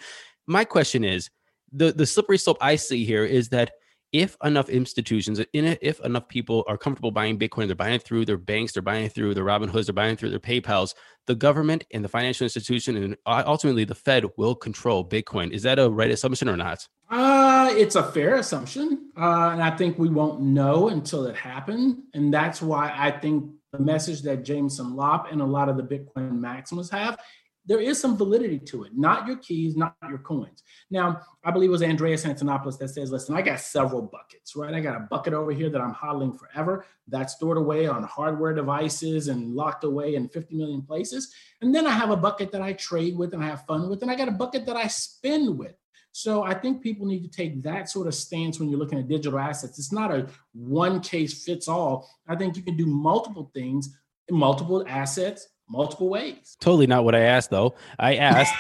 My 0.48 0.64
question 0.64 1.04
is, 1.04 1.30
the 1.74 1.92
the 1.92 2.06
slippery 2.06 2.38
slope 2.38 2.58
I 2.62 2.78
see 2.78 3.04
here 3.06 3.26
is 3.26 3.50
that 3.50 3.72
if 4.12 4.36
enough 4.44 4.70
institutions, 4.70 5.40
in 5.54 5.66
it, 5.66 5.80
if 5.82 6.00
enough 6.02 6.28
people 6.28 6.66
are 6.68 6.78
comfortable 6.78 7.12
buying 7.12 7.40
Bitcoin, 7.40 7.68
they're 7.68 7.76
buying 7.76 7.96
it 7.96 8.04
through 8.04 8.26
their 8.26 8.38
banks, 8.38 8.74
they're 8.74 8.82
buying 8.82 9.06
it 9.06 9.14
through 9.14 9.34
their 9.34 9.46
Robinhoods, 9.46 9.86
they're 9.86 9.94
buying 9.94 10.18
through 10.18 10.32
their 10.32 10.40
PayPal's, 10.40 10.96
the 11.28 11.36
government 11.36 11.86
and 11.94 12.04
the 12.04 12.10
financial 12.10 12.44
institution 12.44 12.98
and 12.98 13.18
ultimately 13.26 13.86
the 13.86 13.96
Fed 13.96 14.26
will 14.38 14.56
control 14.56 15.08
Bitcoin. 15.08 15.52
Is 15.52 15.64
that 15.64 15.80
a 15.80 15.90
right 15.90 16.12
assumption 16.12 16.50
or 16.50 16.58
not? 16.58 16.88
Uh, 17.10 17.70
it's 17.74 17.96
a 17.96 18.04
fair 18.12 18.36
assumption. 18.36 19.12
Uh, 19.16 19.52
and 19.54 19.62
I 19.62 19.76
think 19.76 20.00
we 20.00 20.10
won't 20.10 20.42
know 20.42 20.90
until 20.90 21.26
it 21.28 21.36
happens. 21.36 21.98
And 22.14 22.34
that's 22.34 22.62
why 22.62 22.94
I 22.96 23.12
think 23.12 23.52
the 23.72 23.80
message 23.80 24.22
that 24.24 24.44
Jameson 24.44 24.96
Lopp 24.96 25.32
and 25.32 25.42
a 25.42 25.46
lot 25.46 25.70
of 25.70 25.78
the 25.78 25.84
Bitcoin 25.84 26.40
Maximals 26.40 26.90
have 26.92 27.18
there 27.66 27.80
is 27.80 28.00
some 28.00 28.18
validity 28.18 28.58
to 28.58 28.84
it. 28.84 28.92
Not 28.96 29.28
your 29.28 29.38
keys, 29.38 29.78
not 29.78 29.96
your 30.10 30.18
coins. 30.18 30.64
Now, 30.90 31.22
I 31.44 31.52
believe 31.52 31.70
it 31.70 31.72
was 31.72 31.84
Andreas 31.84 32.26
Antonopoulos 32.26 32.80
that 32.80 32.90
says, 32.90 33.12
listen, 33.12 33.36
I 33.36 33.42
got 33.42 33.60
several 33.60 34.02
buckets, 34.02 34.56
right? 34.56 34.74
I 34.74 34.80
got 34.80 34.96
a 34.96 35.08
bucket 35.12 35.34
over 35.34 35.52
here 35.52 35.70
that 35.70 35.82
I'm 35.82 35.94
hodling 35.94 36.38
forever 36.40 36.86
that's 37.08 37.36
stored 37.36 37.58
away 37.58 37.88
on 37.88 38.04
hardware 38.04 38.54
devices 38.54 39.28
and 39.28 39.54
locked 39.54 39.84
away 39.84 40.16
in 40.16 40.28
50 40.30 40.56
million 40.56 40.82
places. 40.82 41.34
And 41.62 41.74
then 41.74 41.86
I 41.86 41.92
have 41.92 42.10
a 42.10 42.18
bucket 42.18 42.52
that 42.52 42.62
I 42.62 42.74
trade 42.74 43.16
with 43.16 43.34
and 43.34 43.44
I 43.44 43.48
have 43.48 43.66
fun 43.66 43.90
with. 43.90 44.02
And 44.02 44.10
I 44.10 44.16
got 44.16 44.28
a 44.28 44.32
bucket 44.32 44.66
that 44.66 44.76
I 44.76 44.88
spend 44.88 45.58
with. 45.58 45.76
So 46.14 46.44
I 46.44 46.54
think 46.54 46.82
people 46.82 47.06
need 47.06 47.24
to 47.24 47.30
take 47.30 47.62
that 47.64 47.90
sort 47.90 48.08
of 48.08 48.16
stance 48.16 48.60
when 48.60 48.70
you're 48.70 48.80
looking 48.80 49.00
at 49.00 49.08
digital 49.08 49.40
assets. 49.40 49.80
It's 49.80 49.94
not 49.94 50.12
a 50.12 50.28
one 50.54 51.00
case 51.00 51.44
fits 51.44 51.68
all. 51.68 52.10
I 52.28 52.36
think 52.36 52.58
you 52.58 52.64
can 52.64 52.76
do 52.76 52.86
multiple 52.86 53.50
things, 53.54 53.96
multiple 54.30 54.84
assets, 54.88 55.48
multiple 55.72 56.10
ways. 56.10 56.58
Totally 56.60 56.88
not 56.88 57.04
what 57.04 57.16
I 57.16 57.22
asked, 57.22 57.50
though. 57.50 57.76
I 57.98 58.16
asked 58.16 58.54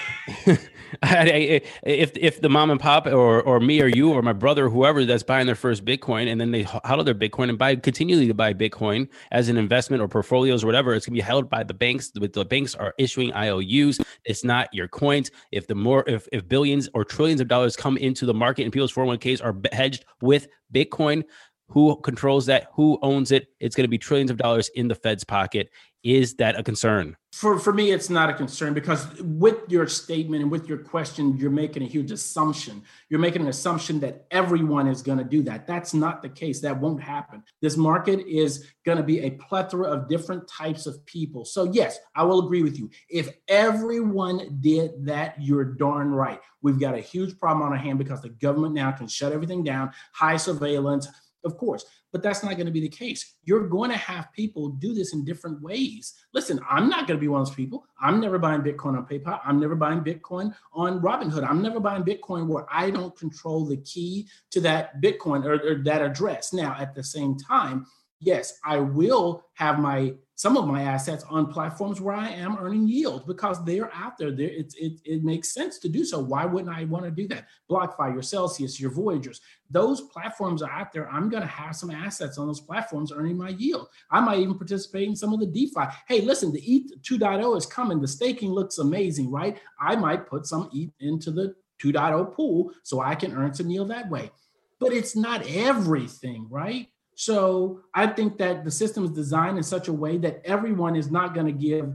I, 1.03 1.61
if 1.83 2.11
if 2.17 2.41
the 2.41 2.49
mom 2.49 2.69
and 2.69 2.79
pop 2.79 3.07
or 3.07 3.41
or 3.41 3.59
me 3.59 3.81
or 3.81 3.87
you 3.87 4.11
or 4.11 4.21
my 4.21 4.33
brother 4.33 4.65
or 4.65 4.69
whoever 4.69 5.05
that's 5.05 5.23
buying 5.23 5.45
their 5.45 5.55
first 5.55 5.85
Bitcoin 5.85 6.29
and 6.29 6.39
then 6.39 6.51
they 6.51 6.63
hodl 6.63 7.05
their 7.05 7.15
Bitcoin 7.15 7.49
and 7.49 7.57
buy 7.57 7.75
continually 7.75 8.27
to 8.27 8.33
buy 8.33 8.53
Bitcoin 8.53 9.07
as 9.31 9.47
an 9.49 9.57
investment 9.57 10.01
or 10.01 10.07
portfolios 10.07 10.63
or 10.63 10.67
whatever, 10.67 10.93
it's 10.93 11.05
gonna 11.05 11.15
be 11.15 11.21
held 11.21 11.49
by 11.49 11.63
the 11.63 11.73
banks. 11.73 12.11
With 12.19 12.33
the 12.33 12.45
banks 12.45 12.75
are 12.75 12.93
issuing 12.97 13.31
IOUs. 13.33 13.99
It's 14.25 14.43
not 14.43 14.73
your 14.73 14.87
coins. 14.87 15.31
If 15.51 15.67
the 15.67 15.75
more 15.75 16.03
if 16.07 16.27
if 16.31 16.47
billions 16.47 16.89
or 16.93 17.05
trillions 17.05 17.41
of 17.41 17.47
dollars 17.47 17.75
come 17.75 17.97
into 17.97 18.25
the 18.25 18.33
market 18.33 18.63
and 18.63 18.73
people's 18.73 18.93
401ks 18.93 19.43
are 19.43 19.55
hedged 19.73 20.05
with 20.21 20.47
Bitcoin, 20.73 21.23
who 21.71 21.95
controls 22.01 22.45
that? 22.47 22.67
Who 22.73 22.99
owns 23.01 23.31
it? 23.31 23.47
It's 23.61 23.75
going 23.75 23.85
to 23.85 23.89
be 23.89 23.97
trillions 23.97 24.29
of 24.29 24.37
dollars 24.37 24.69
in 24.75 24.89
the 24.89 24.95
Fed's 24.95 25.23
pocket. 25.23 25.69
Is 26.03 26.35
that 26.35 26.59
a 26.59 26.63
concern? 26.63 27.15
For 27.31 27.59
for 27.59 27.71
me, 27.71 27.91
it's 27.91 28.09
not 28.09 28.29
a 28.29 28.33
concern 28.33 28.73
because 28.73 29.07
with 29.21 29.59
your 29.69 29.87
statement 29.87 30.41
and 30.41 30.51
with 30.51 30.67
your 30.67 30.79
question, 30.79 31.37
you're 31.37 31.51
making 31.51 31.83
a 31.83 31.85
huge 31.85 32.11
assumption. 32.11 32.81
You're 33.07 33.19
making 33.19 33.43
an 33.43 33.47
assumption 33.47 33.99
that 34.01 34.25
everyone 34.31 34.87
is 34.87 35.01
going 35.01 35.19
to 35.19 35.23
do 35.23 35.43
that. 35.43 35.67
That's 35.67 35.93
not 35.93 36.23
the 36.23 36.29
case. 36.29 36.59
That 36.59 36.81
won't 36.81 37.01
happen. 37.01 37.43
This 37.61 37.77
market 37.77 38.27
is 38.27 38.67
going 38.83 38.97
to 38.97 39.03
be 39.03 39.21
a 39.21 39.29
plethora 39.31 39.87
of 39.87 40.09
different 40.09 40.47
types 40.47 40.87
of 40.87 41.05
people. 41.05 41.45
So 41.45 41.71
yes, 41.71 41.99
I 42.15 42.23
will 42.23 42.45
agree 42.45 42.63
with 42.63 42.77
you. 42.77 42.89
If 43.07 43.29
everyone 43.47 44.57
did 44.59 45.05
that, 45.05 45.35
you're 45.39 45.63
darn 45.63 46.11
right. 46.11 46.41
We've 46.63 46.79
got 46.79 46.95
a 46.95 46.99
huge 46.99 47.37
problem 47.39 47.65
on 47.65 47.71
our 47.71 47.77
hand 47.77 47.97
because 47.97 48.21
the 48.21 48.29
government 48.29 48.73
now 48.73 48.91
can 48.91 49.07
shut 49.07 49.33
everything 49.33 49.63
down, 49.63 49.91
high 50.13 50.37
surveillance 50.37 51.07
of 51.43 51.57
course, 51.57 51.85
but 52.11 52.21
that's 52.21 52.43
not 52.43 52.53
going 52.53 52.65
to 52.65 52.71
be 52.71 52.81
the 52.81 52.89
case. 52.89 53.35
You're 53.43 53.67
going 53.67 53.89
to 53.89 53.97
have 53.97 54.31
people 54.33 54.69
do 54.69 54.93
this 54.93 55.13
in 55.13 55.25
different 55.25 55.61
ways. 55.61 56.13
Listen, 56.33 56.59
I'm 56.69 56.89
not 56.89 57.07
going 57.07 57.17
to 57.17 57.21
be 57.21 57.27
one 57.27 57.41
of 57.41 57.47
those 57.47 57.55
people. 57.55 57.85
I'm 57.99 58.19
never 58.19 58.37
buying 58.37 58.61
Bitcoin 58.61 58.97
on 58.97 59.05
PayPal. 59.05 59.39
I'm 59.43 59.59
never 59.59 59.75
buying 59.75 60.01
Bitcoin 60.01 60.53
on 60.73 61.01
Robinhood. 61.01 61.47
I'm 61.47 61.61
never 61.61 61.79
buying 61.79 62.03
Bitcoin 62.03 62.47
where 62.47 62.65
I 62.71 62.91
don't 62.91 63.17
control 63.17 63.65
the 63.65 63.77
key 63.77 64.27
to 64.51 64.61
that 64.61 65.01
Bitcoin 65.01 65.45
or, 65.45 65.53
or 65.53 65.75
that 65.83 66.01
address. 66.01 66.53
Now, 66.53 66.75
at 66.77 66.93
the 66.95 67.03
same 67.03 67.37
time, 67.37 67.85
yes, 68.21 68.59
I 68.63 68.77
will 68.77 69.43
have 69.55 69.79
my 69.79 70.13
some 70.35 70.57
of 70.57 70.65
my 70.65 70.81
assets 70.81 71.23
on 71.29 71.45
platforms 71.45 72.01
where 72.01 72.15
I 72.15 72.29
am 72.29 72.57
earning 72.59 72.87
yield 72.87 73.27
because 73.27 73.63
they're 73.63 73.93
out 73.93 74.17
there. 74.17 74.31
There, 74.31 74.49
it, 74.49 74.73
it, 74.75 74.93
it 75.05 75.23
makes 75.23 75.53
sense 75.53 75.77
to 75.77 75.87
do 75.87 76.03
so. 76.03 76.17
Why 76.17 76.45
wouldn't 76.45 76.75
I 76.75 76.85
want 76.85 77.05
to 77.05 77.11
do 77.11 77.27
that? 77.27 77.45
BlockFi, 77.69 78.13
your 78.13 78.23
Celsius, 78.23 78.79
your 78.79 78.89
Voyagers, 78.89 79.41
those 79.69 80.01
platforms 80.01 80.63
are 80.63 80.71
out 80.71 80.91
there. 80.91 81.07
I'm 81.11 81.29
going 81.29 81.43
to 81.43 81.47
have 81.47 81.75
some 81.75 81.91
assets 81.91 82.39
on 82.39 82.47
those 82.47 82.59
platforms 82.59 83.11
earning 83.11 83.37
my 83.37 83.49
yield. 83.49 83.89
I 84.09 84.19
might 84.19 84.39
even 84.39 84.57
participate 84.57 85.07
in 85.07 85.15
some 85.15 85.31
of 85.31 85.39
the 85.41 85.45
DeFi. 85.45 85.85
Hey, 86.07 86.21
listen, 86.21 86.51
the 86.51 86.61
ETH 86.61 87.03
2.0 87.03 87.55
is 87.55 87.67
coming. 87.67 88.01
The 88.01 88.07
staking 88.07 88.49
looks 88.49 88.79
amazing, 88.79 89.29
right? 89.29 89.59
I 89.79 89.95
might 89.95 90.25
put 90.25 90.47
some 90.47 90.71
ETH 90.73 90.89
into 90.99 91.29
the 91.29 91.53
2.0 91.83 92.33
pool 92.33 92.71
so 92.81 92.99
I 92.99 93.13
can 93.13 93.31
earn 93.33 93.53
some 93.53 93.69
yield 93.69 93.91
that 93.91 94.09
way. 94.09 94.31
But 94.79 94.91
it's 94.91 95.15
not 95.15 95.45
everything, 95.47 96.47
right? 96.49 96.87
So 97.21 97.81
I 97.93 98.07
think 98.07 98.39
that 98.39 98.65
the 98.65 98.71
system 98.71 99.03
is 99.03 99.11
designed 99.11 99.55
in 99.55 99.63
such 99.63 99.89
a 99.89 99.93
way 99.93 100.17
that 100.17 100.41
everyone 100.43 100.95
is 100.95 101.11
not 101.11 101.35
going 101.35 101.45
to 101.45 101.51
give 101.51 101.93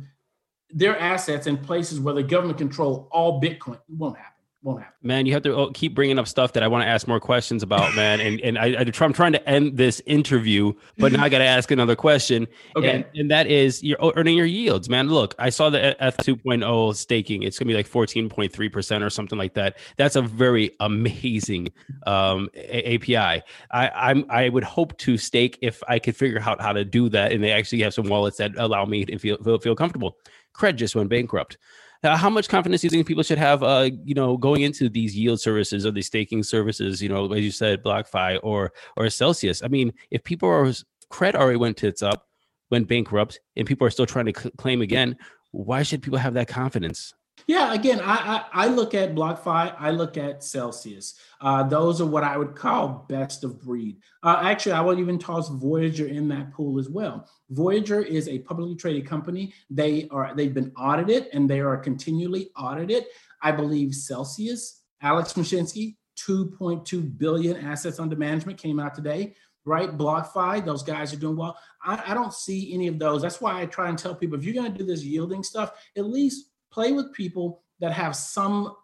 their 0.70 0.96
assets 0.96 1.48
in 1.48 1.56
places 1.56 1.98
where 1.98 2.14
the 2.14 2.22
government 2.22 2.58
control 2.58 3.08
all 3.10 3.40
Bitcoin. 3.40 3.74
It 3.74 3.96
won't 3.96 4.16
happen. 4.16 4.35
Won't 4.62 4.82
happen. 4.82 4.96
Man, 5.02 5.26
you 5.26 5.32
have 5.32 5.42
to 5.44 5.54
oh, 5.54 5.70
keep 5.70 5.94
bringing 5.94 6.18
up 6.18 6.26
stuff 6.26 6.54
that 6.54 6.62
I 6.62 6.68
want 6.68 6.82
to 6.82 6.88
ask 6.88 7.06
more 7.06 7.20
questions 7.20 7.62
about, 7.62 7.94
man. 7.94 8.20
And 8.20 8.40
and 8.40 8.58
I, 8.58 8.72
I 8.80 8.84
I'm 9.00 9.12
trying 9.12 9.32
to 9.32 9.48
end 9.48 9.76
this 9.76 10.02
interview, 10.06 10.72
but 10.98 11.12
now 11.12 11.22
I 11.22 11.28
got 11.28 11.38
to 11.38 11.44
ask 11.44 11.70
another 11.70 11.94
question. 11.94 12.48
Okay. 12.74 12.90
And, 12.90 13.04
and 13.14 13.30
that 13.30 13.46
is 13.46 13.82
you're 13.84 13.98
earning 14.16 14.36
your 14.36 14.46
yields, 14.46 14.88
man. 14.88 15.08
Look, 15.08 15.34
I 15.38 15.50
saw 15.50 15.70
the 15.70 15.90
ETH 16.04 16.16
2.0 16.16 16.96
staking. 16.96 17.44
It's 17.44 17.58
gonna 17.58 17.68
be 17.68 17.74
like 17.74 17.88
14.3 17.88 18.72
percent 18.72 19.04
or 19.04 19.10
something 19.10 19.38
like 19.38 19.54
that. 19.54 19.78
That's 19.98 20.16
a 20.16 20.22
very 20.22 20.72
amazing 20.80 21.68
um, 22.06 22.48
APY. 22.56 23.42
I, 23.70 23.88
I'm 23.88 24.24
I 24.30 24.48
would 24.48 24.64
hope 24.64 24.98
to 24.98 25.16
stake 25.16 25.58
if 25.62 25.80
I 25.86 26.00
could 26.00 26.16
figure 26.16 26.40
out 26.40 26.60
how 26.60 26.72
to 26.72 26.84
do 26.84 27.08
that, 27.10 27.30
and 27.30 27.44
they 27.44 27.52
actually 27.52 27.82
have 27.82 27.94
some 27.94 28.08
wallets 28.08 28.38
that 28.38 28.52
allow 28.56 28.84
me 28.84 29.04
to 29.04 29.18
feel 29.18 29.36
feel, 29.44 29.58
feel 29.58 29.76
comfortable. 29.76 30.16
Cred 30.56 30.76
just 30.76 30.96
went 30.96 31.10
bankrupt. 31.10 31.58
Uh, 32.04 32.16
how 32.16 32.30
much 32.30 32.48
confidence 32.48 32.82
do 32.82 32.86
you 32.86 32.90
think 32.90 33.06
people 33.06 33.22
should 33.22 33.38
have, 33.38 33.62
uh, 33.62 33.90
you 34.04 34.14
know, 34.14 34.36
going 34.36 34.62
into 34.62 34.88
these 34.88 35.16
yield 35.16 35.40
services 35.40 35.86
or 35.86 35.90
these 35.90 36.06
staking 36.06 36.42
services? 36.42 37.02
You 37.02 37.08
know, 37.08 37.32
as 37.32 37.42
you 37.42 37.50
said, 37.50 37.82
BlockFi 37.82 38.38
or 38.42 38.72
or 38.96 39.08
Celsius. 39.10 39.62
I 39.62 39.68
mean, 39.68 39.92
if 40.10 40.22
people 40.24 40.48
are 40.48 40.72
cred 41.10 41.34
already 41.34 41.56
went 41.56 41.76
tits 41.76 42.02
up, 42.02 42.26
went 42.70 42.88
bankrupt, 42.88 43.40
and 43.56 43.66
people 43.66 43.86
are 43.86 43.90
still 43.90 44.06
trying 44.06 44.26
to 44.26 44.32
claim 44.32 44.82
again, 44.82 45.16
why 45.52 45.82
should 45.82 46.02
people 46.02 46.18
have 46.18 46.34
that 46.34 46.48
confidence? 46.48 47.14
Yeah, 47.46 47.72
again, 47.74 48.00
I, 48.00 48.44
I, 48.52 48.64
I 48.64 48.66
look 48.66 48.92
at 48.92 49.14
BlockFi, 49.14 49.76
I 49.78 49.90
look 49.90 50.16
at 50.16 50.42
Celsius. 50.42 51.14
Uh, 51.40 51.62
those 51.62 52.00
are 52.00 52.06
what 52.06 52.24
I 52.24 52.36
would 52.36 52.56
call 52.56 53.06
best 53.08 53.44
of 53.44 53.62
breed. 53.62 53.98
Uh, 54.24 54.40
actually, 54.42 54.72
I 54.72 54.80
would 54.80 54.98
even 54.98 55.16
toss 55.16 55.48
Voyager 55.48 56.08
in 56.08 56.26
that 56.28 56.52
pool 56.52 56.80
as 56.80 56.88
well. 56.88 57.28
Voyager 57.50 58.02
is 58.02 58.26
a 58.26 58.40
publicly 58.40 58.74
traded 58.74 59.06
company. 59.06 59.54
They 59.70 60.08
are 60.10 60.34
they've 60.34 60.52
been 60.52 60.72
audited 60.76 61.28
and 61.32 61.48
they 61.48 61.60
are 61.60 61.76
continually 61.76 62.50
audited. 62.56 63.04
I 63.40 63.52
believe 63.52 63.94
Celsius, 63.94 64.82
Alex 65.00 65.34
Mashinsky, 65.34 65.94
2.2 66.18 67.16
billion 67.16 67.56
assets 67.58 68.00
under 68.00 68.16
management 68.16 68.58
came 68.58 68.80
out 68.80 68.94
today 68.94 69.34
right? 69.68 69.98
BlockFi, 69.98 70.64
those 70.64 70.84
guys 70.84 71.12
are 71.12 71.16
doing 71.16 71.36
well. 71.36 71.58
I, 71.84 72.00
I, 72.06 72.14
don't 72.14 72.32
see 72.32 72.72
any 72.72 72.86
of 72.86 73.00
those. 73.00 73.20
That's 73.20 73.40
why 73.40 73.60
I 73.60 73.66
try 73.66 73.88
and 73.88 73.98
tell 73.98 74.14
people 74.14 74.38
if 74.38 74.44
you're 74.44 74.54
going 74.54 74.72
to 74.72 74.78
do 74.78 74.86
this 74.86 75.02
yielding 75.02 75.42
stuff, 75.42 75.72
at 75.96 76.06
least 76.06 76.50
play 76.70 76.92
with 76.92 77.12
people 77.12 77.62
that 77.80 77.92
have 77.92 78.16
some 78.16 78.74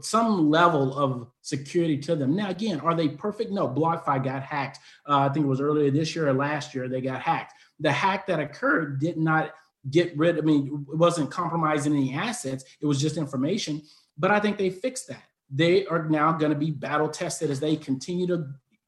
some 0.00 0.50
level 0.50 0.98
of 0.98 1.28
security 1.40 1.96
to 1.96 2.14
them. 2.14 2.36
Now, 2.36 2.50
again, 2.50 2.80
are 2.80 2.94
they 2.94 3.08
perfect? 3.08 3.50
No. 3.50 3.66
BlockFi 3.66 4.22
got 4.22 4.42
hacked. 4.42 4.78
Uh, 5.08 5.20
I 5.20 5.28
think 5.30 5.46
it 5.46 5.48
was 5.48 5.60
earlier 5.60 5.90
this 5.90 6.14
year 6.14 6.28
or 6.28 6.34
last 6.34 6.74
year 6.74 6.88
they 6.88 7.00
got 7.00 7.22
hacked. 7.22 7.54
The 7.80 7.90
hack 7.90 8.26
that 8.26 8.40
occurred 8.40 9.00
did 9.00 9.16
not 9.16 9.54
get 9.90 10.16
rid. 10.16 10.38
I 10.38 10.42
mean, 10.42 10.86
it 10.92 10.96
wasn't 10.96 11.30
compromising 11.30 11.94
any 11.94 12.14
assets. 12.14 12.64
It 12.80 12.86
was 12.86 13.00
just 13.00 13.16
information. 13.16 13.82
But 14.18 14.30
I 14.30 14.40
think 14.40 14.58
they 14.58 14.70
fixed 14.70 15.08
that. 15.08 15.22
They 15.50 15.86
are 15.86 16.08
now 16.08 16.32
going 16.32 16.52
to 16.52 16.58
be 16.58 16.70
battle 16.70 17.08
tested 17.08 17.50
as 17.50 17.60
they 17.60 17.76
continue 17.76 18.26
to 18.26 18.46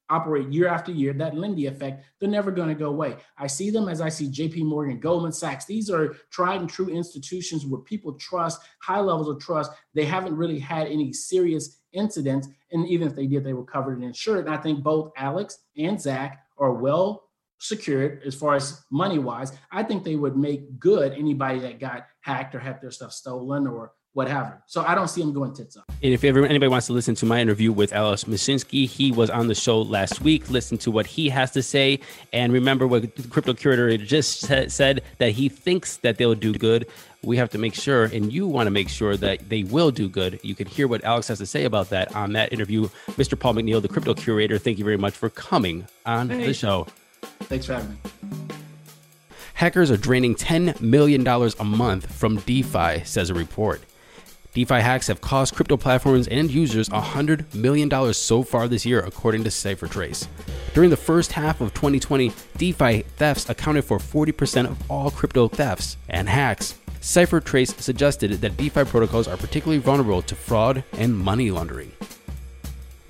operate 0.09 0.49
year 0.49 0.69
after 0.69 0.93
year, 0.93 1.13
that 1.15 1.35
Lindy 1.35 1.67
effect, 1.67 2.05
they're 2.19 2.29
never 2.29 2.51
going 2.51 2.69
to 2.69 2.75
go 2.75 2.89
away. 2.89 3.17
I 3.39 3.47
see 3.47 3.71
them 3.71 3.89
as 3.89 4.01
I 4.01 4.09
see 4.09 4.29
JP 4.29 4.65
Morgan, 4.65 5.01
Goldman 5.01 5.33
Sachs. 5.33 5.65
These 5.65 5.91
are 5.91 6.17
tried 6.31 6.61
and 6.61 6.71
true 6.71 6.89
institutions 6.89 7.67
where 7.67 7.81
people 7.81 8.13
trust, 8.15 8.61
high 8.81 9.01
levels 9.01 9.29
of 9.29 9.41
trust. 9.41 9.73
They 9.95 10.05
haven't 10.05 10.37
really 10.37 10.59
had 10.59 10.87
any 10.87 11.13
serious 11.13 11.81
incidents. 11.93 12.49
And 12.73 12.87
even 12.89 13.09
if 13.09 13.15
they 13.15 13.27
did, 13.27 13.45
they 13.45 13.53
were 13.53 13.65
covered 13.65 13.97
and 13.97 14.05
insured. 14.05 14.47
And 14.47 14.55
I 14.55 14.59
think 14.59 14.83
both 14.83 15.13
Alex 15.17 15.59
and 15.77 16.01
Zach 16.01 16.45
are 16.59 16.73
well 16.73 17.25
secured 17.59 18.23
as 18.25 18.35
far 18.35 18.55
as 18.55 18.85
money 18.91 19.19
wise. 19.19 19.53
I 19.71 19.83
think 19.83 20.05
they 20.05 20.17
would 20.17 20.37
make 20.37 20.79
good 20.79 21.13
anybody 21.13 21.59
that 21.61 21.81
got 21.81 22.07
hacked 22.21 22.55
or 22.55 22.61
had 22.61 22.81
their 22.81 22.91
stuff 22.91 23.13
stolen 23.13 23.67
or 23.67 23.93
whatever. 24.17 24.63
So 24.65 24.83
I 24.83 24.95
don't 24.95 25.09
see 25.09 25.21
him 25.21 25.35
going 25.35 25.53
tits 25.53 25.77
up. 25.77 25.85
And 26.03 26.15
if 26.15 26.25
ever 26.25 26.47
anybody 26.47 26.69
wants 26.69 26.87
to 26.87 26.95
listen 26.95 27.15
to 27.17 27.27
my 27.27 27.39
interview 27.39 27.71
with 27.71 27.93
Alex 27.93 28.25
Mashinsky, 28.25 28.89
he 28.89 29.13
was 29.13 29.29
on 29.29 29.49
the 29.49 29.55
show 29.55 29.83
last 29.83 30.23
week. 30.23 30.49
Listen 30.49 30.79
to 30.79 30.91
what 30.91 31.07
he 31.07 31.29
has 31.29 31.51
to 31.51 31.63
say, 31.63 32.01
and 32.33 32.51
remember 32.51 32.87
what 32.87 33.15
the 33.15 33.29
crypto 33.29 33.53
curator 33.53 34.03
just 34.03 34.41
said 34.41 35.03
that 35.19 35.33
he 35.33 35.51
thinks 35.51 35.99
that 35.99 36.17
they'll 36.17 36.35
do 36.35 36.55
good. 36.55 36.87
We 37.25 37.37
have 37.37 37.51
to 37.51 37.59
make 37.59 37.75
sure, 37.75 38.05
and 38.05 38.33
you 38.33 38.47
want 38.47 38.69
to 38.69 38.71
make 38.71 38.89
sure 38.89 39.19
that 39.19 39.51
they 39.51 39.65
will 39.65 39.91
do 39.91 40.09
good. 40.09 40.41
You 40.43 40.55
can 40.55 40.67
hear 40.67 40.89
what 40.89 41.05
Alex 41.05 41.29
has 41.29 41.39
to 41.39 41.47
say 41.47 41.65
about 41.65 41.91
that 41.91 42.17
on 42.17 42.33
that 42.33 42.55
interview. 42.55 42.89
Mr. 43.19 43.39
Paul 43.39 43.55
McNeal, 43.55 43.83
the 43.83 43.89
crypto 43.89 44.15
curator, 44.15 44.57
thank 44.57 44.79
you 44.79 44.85
very 44.85 44.97
much 44.97 45.13
for 45.13 45.29
coming 45.29 45.89
on 46.07 46.31
hey. 46.31 46.47
the 46.47 46.55
show. 46.55 46.87
Thanks 47.21 47.67
for 47.67 47.75
having 47.75 47.91
me. 47.91 47.97
Hackers 49.53 49.91
are 49.91 49.99
draining 49.99 50.35
$10 50.35 50.81
million 50.81 51.27
a 51.27 51.65
month 51.65 52.15
from 52.15 52.37
DeFi, 52.41 53.05
says 53.05 53.29
a 53.29 53.35
report. 53.35 53.83
DeFi 54.57 54.81
hacks 54.81 55.09
have 55.09 55.21
cost 55.21 55.55
crypto 55.55 55.77
platforms 55.77 56.29
and 56.29 56.51
users 56.51 56.89
$100 56.89 57.55
million 57.55 58.15
so 58.15 58.43
far 58.43 58.67
this 58.69 58.87
year, 58.87 59.01
according 59.01 59.45
to 59.45 59.51
CipherTrace. 59.51 60.29
During 60.73 60.89
the 60.89 60.97
first 60.97 61.33
half 61.33 61.61
of 61.61 61.75
2020, 61.75 62.33
DeFi 62.57 63.03
thefts 63.19 63.51
accounted 63.51 63.85
for 63.85 63.99
40% 63.99 64.67
of 64.67 64.91
all 64.91 65.11
crypto 65.11 65.47
thefts 65.47 65.99
and 66.09 66.27
hacks. 66.27 66.79
CipherTrace 67.03 67.79
suggested 67.83 68.31
that 68.31 68.57
DeFi 68.57 68.85
protocols 68.85 69.29
are 69.29 69.37
particularly 69.37 69.77
vulnerable 69.77 70.23
to 70.23 70.35
fraud 70.35 70.83
and 70.93 71.15
money 71.15 71.51
laundering. 71.51 71.93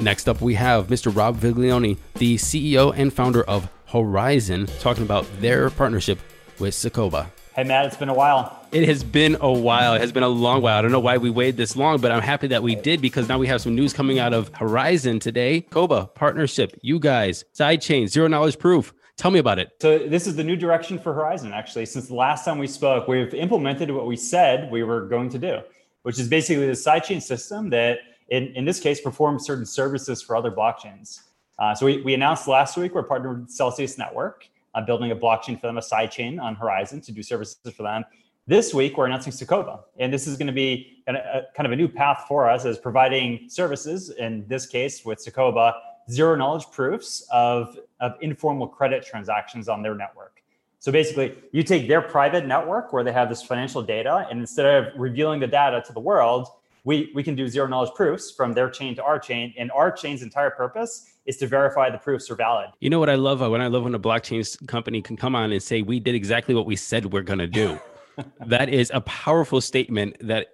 Next 0.01 0.29
up, 0.29 0.41
we 0.41 0.55
have 0.55 0.89
Mr. 0.89 1.15
Rob 1.15 1.39
Viglione, 1.39 1.97
the 2.15 2.35
CEO 2.39 2.93
and 2.97 3.13
founder 3.13 3.45
of 3.45 3.69
Horizen, 3.91 4.69
talking 4.81 5.05
about 5.05 5.25
their 5.41 5.71
partnership 5.71 6.19
with 6.59 6.75
Sacoba. 6.75 7.29
Hey, 7.57 7.65
Matt, 7.65 7.87
it's 7.87 7.97
been 7.97 8.11
a 8.11 8.15
while. 8.15 8.67
It 8.71 8.87
has 8.87 9.03
been 9.03 9.39
a 9.41 9.51
while. 9.51 9.95
It 9.95 10.03
has 10.03 10.13
been 10.13 10.23
a 10.23 10.29
long 10.29 10.61
while. 10.61 10.79
I 10.79 10.83
don't 10.83 10.93
know 10.93 11.01
why 11.01 11.17
we 11.17 11.31
waited 11.31 11.57
this 11.57 11.75
long, 11.75 11.99
but 12.03 12.13
I'm 12.13 12.21
happy 12.21 12.49
that 12.49 12.63
we 12.63 12.75
did 12.75 13.01
because 13.01 13.31
now 13.31 13.39
we 13.39 13.47
have 13.47 13.63
some 13.63 13.75
news 13.75 13.95
coming 13.95 14.19
out 14.19 14.35
of 14.35 14.53
Horizen 14.53 15.19
today. 15.19 15.63
Koba 15.63 16.05
partnership, 16.15 16.79
you 16.83 16.99
guys, 16.99 17.47
sidechain, 17.55 18.09
zero 18.09 18.29
knowledge 18.29 18.59
proof. 18.59 18.93
Tell 19.17 19.31
me 19.31 19.39
about 19.39 19.59
it. 19.59 19.71
So 19.81 19.97
this 20.01 20.27
is 20.27 20.37
the 20.37 20.45
new 20.45 20.55
direction 20.55 20.99
for 20.99 21.15
Horizen, 21.15 21.53
Actually, 21.53 21.87
since 21.87 22.09
the 22.09 22.15
last 22.15 22.45
time 22.45 22.59
we 22.59 22.67
spoke, 22.67 23.09
we've 23.09 23.33
implemented 23.33 23.91
what 23.91 24.07
we 24.07 24.17
said 24.17 24.71
we 24.71 24.83
were 24.83 25.07
going 25.07 25.31
to 25.31 25.39
do, 25.39 25.61
which 26.03 26.19
is 26.19 26.29
basically 26.29 26.67
the 26.67 26.73
sidechain 26.73 27.23
system 27.23 27.71
that, 27.71 28.01
in, 28.29 28.49
in 28.49 28.67
this 28.67 28.81
case, 28.81 29.01
performs 29.01 29.47
certain 29.47 29.65
services 29.65 30.21
for 30.21 30.37
other 30.37 30.51
blockchains. 30.51 31.21
Uh, 31.59 31.75
so 31.75 31.87
we, 31.87 32.03
we 32.03 32.13
announced 32.13 32.49
last 32.49 32.77
week 32.77 32.95
we're 32.95 33.03
partnered 33.03 33.41
with 33.41 33.51
Celsius 33.51 33.97
Network 33.97 34.47
uh, 34.77 34.81
building 34.83 35.11
a 35.11 35.17
blockchain 35.17 35.61
for 35.61 35.67
them, 35.67 35.79
a 35.79 35.81
sidechain 35.81 36.41
on 36.41 36.55
Horizen 36.55 37.05
to 37.07 37.13
do 37.13 37.23
services 37.23 37.59
for 37.75 37.83
them. 37.83 38.05
This 38.47 38.73
week, 38.73 38.97
we're 38.97 39.07
announcing 39.07 39.33
Sacoba, 39.33 39.81
and 39.99 40.13
this 40.13 40.29
is 40.29 40.37
going 40.37 40.47
to 40.47 40.53
be 40.53 41.03
a, 41.09 41.43
kind 41.57 41.67
of 41.67 41.73
a 41.73 41.77
new 41.77 41.89
path 41.89 42.27
for 42.29 42.49
us 42.49 42.65
as 42.65 42.79
providing 42.79 43.49
services. 43.49 44.11
In 44.11 44.47
this 44.47 44.67
case, 44.67 45.05
with 45.05 45.19
Sacoba, 45.19 45.75
zero 46.09 46.37
knowledge 46.37 46.67
proofs 46.71 47.27
of, 47.33 47.77
of 47.99 48.13
informal 48.21 48.69
credit 48.69 49.05
transactions 49.05 49.69
on 49.69 49.83
their 49.83 49.97
network. 49.97 50.45
So 50.79 50.93
basically, 50.93 51.35
you 51.51 51.65
take 51.65 51.89
their 51.89 52.01
private 52.01 52.47
network 52.47 52.93
where 52.93 53.03
they 53.03 53.13
have 53.13 53.29
this 53.29 53.43
financial 53.43 53.83
data, 53.83 54.29
and 54.31 54.39
instead 54.39 54.67
of 54.67 54.93
revealing 54.97 55.41
the 55.41 55.49
data 55.49 55.83
to 55.85 55.93
the 55.93 55.99
world, 55.99 56.47
we, 56.87 57.11
we 57.17 57.25
can 57.25 57.35
do 57.35 57.49
zero 57.49 57.67
knowledge 57.67 57.93
proofs 57.95 58.31
from 58.31 58.53
their 58.53 58.71
chain 58.71 58.95
to 58.95 59.03
our 59.03 59.19
chain. 59.19 59.53
And 59.59 59.73
our 59.73 59.91
chain's 59.91 60.23
entire 60.23 60.51
purpose 60.51 61.15
is 61.27 61.37
to 61.39 61.49
verify 61.49 61.91
the 61.91 61.99
proofs 61.99 62.31
are 62.31 62.37
valid. 62.37 62.69
You 62.79 62.91
know 62.91 63.01
what 63.01 63.11
I 63.11 63.17
love? 63.17 63.41
When 63.41 63.61
I 63.61 63.67
love 63.67 63.83
when 63.83 63.95
a 63.97 63.99
blockchain 63.99 64.67
company 64.69 65.03
can 65.03 65.17
come 65.17 65.35
on 65.35 65.51
and 65.51 65.61
say, 65.61 65.83
we 65.83 65.99
did 65.99 66.15
exactly 66.15 66.55
what 66.55 66.65
we 66.65 66.77
said 66.77 67.13
we're 67.13 67.23
going 67.23 67.41
to 67.41 67.49
do. 67.49 67.79
that 68.47 68.69
is 68.69 68.93
a 68.95 69.01
powerful 69.01 69.61
statement 69.61 70.17
that 70.21 70.47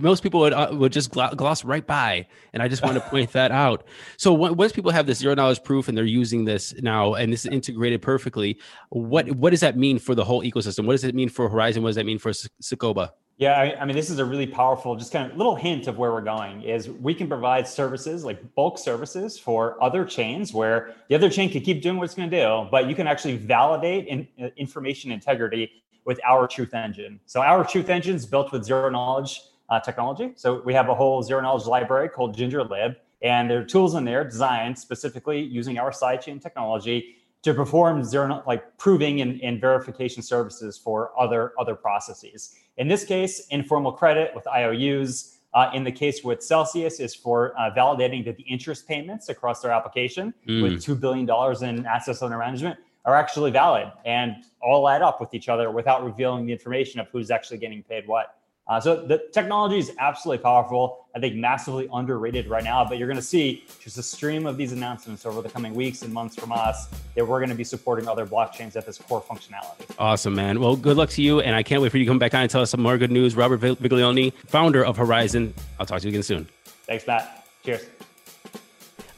most 0.00 0.22
people 0.22 0.38
would, 0.38 0.52
uh, 0.52 0.68
would 0.72 0.92
just 0.92 1.10
gloss 1.10 1.64
right 1.64 1.86
by. 1.86 2.28
And 2.52 2.62
I 2.62 2.68
just 2.68 2.84
want 2.84 2.94
to 2.94 3.00
point 3.10 3.32
that 3.32 3.50
out. 3.50 3.84
So 4.18 4.32
once 4.32 4.70
people 4.70 4.92
have 4.92 5.06
this 5.06 5.18
zero 5.18 5.34
knowledge 5.34 5.64
proof 5.64 5.88
and 5.88 5.98
they're 5.98 6.04
using 6.04 6.44
this 6.44 6.72
now, 6.80 7.14
and 7.14 7.32
this 7.32 7.44
is 7.44 7.50
integrated 7.50 8.00
perfectly, 8.02 8.56
what, 8.90 9.28
what 9.32 9.50
does 9.50 9.60
that 9.60 9.76
mean 9.76 9.98
for 9.98 10.14
the 10.14 10.24
whole 10.24 10.44
ecosystem? 10.44 10.86
What 10.86 10.92
does 10.92 11.02
it 11.02 11.16
mean 11.16 11.28
for 11.28 11.50
Horizen? 11.50 11.82
What 11.82 11.88
does 11.88 11.96
that 11.96 12.06
mean 12.06 12.20
for 12.20 12.30
Sacoba? 12.30 13.10
Yeah, 13.38 13.58
I, 13.58 13.80
I, 13.80 13.84
mean, 13.84 13.96
this 13.96 14.10
is 14.10 14.18
a 14.18 14.24
really 14.24 14.46
powerful, 14.46 14.94
just 14.94 15.12
kind 15.12 15.30
of 15.30 15.36
little 15.36 15.56
hint 15.56 15.86
of 15.86 15.98
where 15.98 16.12
we're 16.12 16.20
going. 16.20 16.62
Is 16.62 16.88
we 16.88 17.14
can 17.14 17.28
provide 17.28 17.66
services 17.66 18.24
like 18.24 18.54
bulk 18.54 18.78
services 18.78 19.38
for 19.38 19.82
other 19.82 20.04
chains 20.04 20.52
where 20.52 20.94
the 21.08 21.14
other 21.14 21.30
chain 21.30 21.50
can 21.50 21.62
keep 21.62 21.82
doing 21.82 21.96
what 21.96 22.04
it's 22.04 22.14
going 22.14 22.30
to 22.30 22.40
do, 22.40 22.68
but 22.70 22.88
you 22.88 22.94
can 22.94 23.06
actually 23.06 23.36
validate 23.36 24.06
in, 24.06 24.28
uh, 24.40 24.48
information 24.56 25.10
integrity 25.10 25.82
with 26.04 26.20
our 26.24 26.46
Truth 26.46 26.74
Engine. 26.74 27.18
So 27.26 27.40
our 27.40 27.64
Truth 27.64 27.88
Engine 27.88 28.14
is 28.14 28.26
built 28.26 28.52
with 28.52 28.64
zero 28.64 28.90
knowledge 28.90 29.40
uh, 29.70 29.80
technology. 29.80 30.32
So 30.36 30.62
we 30.64 30.74
have 30.74 30.88
a 30.88 30.94
whole 30.94 31.22
zero 31.22 31.40
knowledge 31.40 31.66
library 31.66 32.10
called 32.10 32.36
GingerLib, 32.36 32.96
and 33.22 33.50
there 33.50 33.60
are 33.60 33.64
tools 33.64 33.94
in 33.94 34.04
there 34.04 34.24
designed 34.24 34.78
specifically 34.78 35.40
using 35.40 35.78
our 35.78 35.90
sidechain 35.90 36.40
technology 36.40 37.16
to 37.42 37.52
perform 37.52 38.04
zero 38.04 38.42
like 38.46 38.76
proving 38.78 39.20
and, 39.20 39.40
and 39.42 39.60
verification 39.60 40.22
services 40.22 40.78
for 40.78 41.10
other 41.18 41.52
other 41.58 41.74
processes. 41.74 42.54
In 42.78 42.88
this 42.88 43.04
case, 43.04 43.46
informal 43.48 43.92
credit 43.92 44.34
with 44.34 44.46
IOUs. 44.46 45.38
Uh, 45.54 45.70
in 45.74 45.84
the 45.84 45.92
case 45.92 46.24
with 46.24 46.42
Celsius, 46.42 46.98
is 46.98 47.14
for 47.14 47.52
uh, 47.60 47.70
validating 47.76 48.24
that 48.24 48.38
the 48.38 48.42
interest 48.44 48.88
payments 48.88 49.28
across 49.28 49.60
their 49.60 49.70
application 49.70 50.32
mm. 50.48 50.62
with 50.62 50.82
two 50.82 50.94
billion 50.94 51.26
dollars 51.26 51.60
in 51.60 51.84
assets 51.84 52.22
under 52.22 52.38
management 52.38 52.78
are 53.04 53.14
actually 53.14 53.50
valid 53.50 53.92
and 54.06 54.44
all 54.62 54.88
add 54.88 55.02
up 55.02 55.20
with 55.20 55.34
each 55.34 55.50
other 55.50 55.70
without 55.70 56.04
revealing 56.04 56.46
the 56.46 56.52
information 56.52 57.00
of 57.00 57.08
who's 57.10 57.30
actually 57.30 57.58
getting 57.58 57.82
paid 57.82 58.06
what. 58.06 58.38
Uh, 58.72 58.80
so 58.80 59.04
the 59.04 59.22
technology 59.32 59.76
is 59.76 59.92
absolutely 59.98 60.42
powerful. 60.42 61.04
I 61.14 61.20
think 61.20 61.34
massively 61.34 61.90
underrated 61.92 62.46
right 62.46 62.64
now, 62.64 62.86
but 62.86 62.96
you're 62.96 63.06
going 63.06 63.18
to 63.18 63.22
see 63.22 63.66
just 63.78 63.98
a 63.98 64.02
stream 64.02 64.46
of 64.46 64.56
these 64.56 64.72
announcements 64.72 65.26
over 65.26 65.42
the 65.42 65.50
coming 65.50 65.74
weeks 65.74 66.00
and 66.00 66.10
months 66.10 66.36
from 66.36 66.52
us 66.52 66.88
that 67.14 67.28
we're 67.28 67.38
going 67.38 67.50
to 67.50 67.54
be 67.54 67.64
supporting 67.64 68.08
other 68.08 68.24
blockchains 68.24 68.74
at 68.74 68.86
this 68.86 68.96
core 68.96 69.20
functionality. 69.20 69.94
Awesome, 69.98 70.34
man. 70.34 70.58
Well, 70.58 70.74
good 70.74 70.96
luck 70.96 71.10
to 71.10 71.22
you, 71.22 71.40
and 71.40 71.54
I 71.54 71.62
can't 71.62 71.82
wait 71.82 71.92
for 71.92 71.98
you 71.98 72.04
to 72.06 72.08
come 72.10 72.18
back 72.18 72.32
on 72.32 72.40
and 72.40 72.50
tell 72.50 72.62
us 72.62 72.70
some 72.70 72.80
more 72.80 72.96
good 72.96 73.12
news. 73.12 73.36
Robert 73.36 73.60
Viglione, 73.60 74.32
founder 74.46 74.82
of 74.82 74.96
Horizen. 74.96 75.52
I'll 75.78 75.84
talk 75.84 76.00
to 76.00 76.06
you 76.06 76.12
again 76.12 76.22
soon. 76.22 76.48
Thanks, 76.86 77.06
Matt. 77.06 77.46
Cheers. 77.66 77.84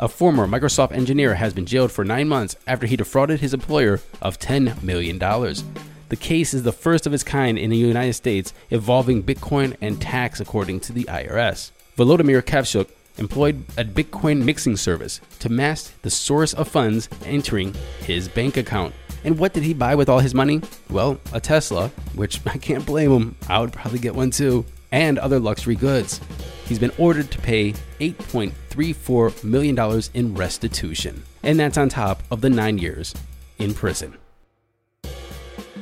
A 0.01 0.09
former 0.09 0.49
Microsoft 0.49 0.91
engineer 0.91 1.33
has 1.37 1.55
been 1.55 1.65
jailed 1.65 1.93
for 1.93 2.05
nine 2.05 2.27
months 2.27 2.57
after 2.67 2.89
he 2.89 2.97
defrauded 2.97 3.39
his 3.39 3.55
employer 3.55 4.01
of 4.21 4.41
$10 4.41 4.83
million. 4.83 5.21
The 6.15 6.21
case 6.21 6.55
is 6.55 6.63
the 6.63 6.71
first 6.71 7.09
of 7.09 7.13
its 7.13 7.25
kind 7.25 7.59
in 7.59 7.71
the 7.71 7.77
United 7.77 8.13
States 8.13 8.55
involving 8.71 9.25
Bitcoin 9.25 9.77
and 9.81 10.01
tax, 10.01 10.39
according 10.39 10.79
to 10.83 10.93
the 10.93 11.03
IRS. 11.07 11.73
Volodymyr 11.99 12.41
Kvashuk 12.41 12.89
employed 13.19 13.65
a 13.77 13.85
Bitcoin 13.85 14.45
mixing 14.45 14.77
service 14.77 15.21
to 15.41 15.49
mask 15.49 15.93
the 16.03 16.11
source 16.11 16.55
of 16.55 16.69
funds 16.69 17.09
entering 17.25 17.75
his 17.99 18.29
bank 18.29 18.57
account. 18.57 18.95
And 19.25 19.41
what 19.41 19.55
did 19.55 19.65
he 19.65 19.75
buy 19.75 19.97
with 19.97 20.09
all 20.09 20.21
his 20.21 20.37
money? 20.37 20.61
Well, 20.89 21.19
a 21.33 21.41
Tesla, 21.41 21.89
which 22.15 22.41
I 22.47 22.59
can't 22.59 22.87
blame 22.87 23.11
him. 23.11 23.37
I 23.49 23.59
would 23.59 23.73
probably 23.73 23.99
get 23.99 24.15
one 24.15 24.31
too, 24.31 24.65
and 24.93 25.19
other 25.19 25.41
luxury 25.41 25.75
goods. 25.75 26.21
He's 26.67 26.79
been 26.79 26.93
ordered 26.97 27.33
to 27.33 27.39
pay 27.39 27.73
$8.34 27.99 29.43
million 29.43 30.03
in 30.15 30.37
restitution. 30.37 31.25
And 31.43 31.59
that's 31.59 31.77
on 31.77 31.89
top 31.89 32.23
of 32.31 32.41
the 32.41 32.51
nine 32.51 32.79
years 32.79 33.17
in 33.59 33.75
prison. 33.75 34.17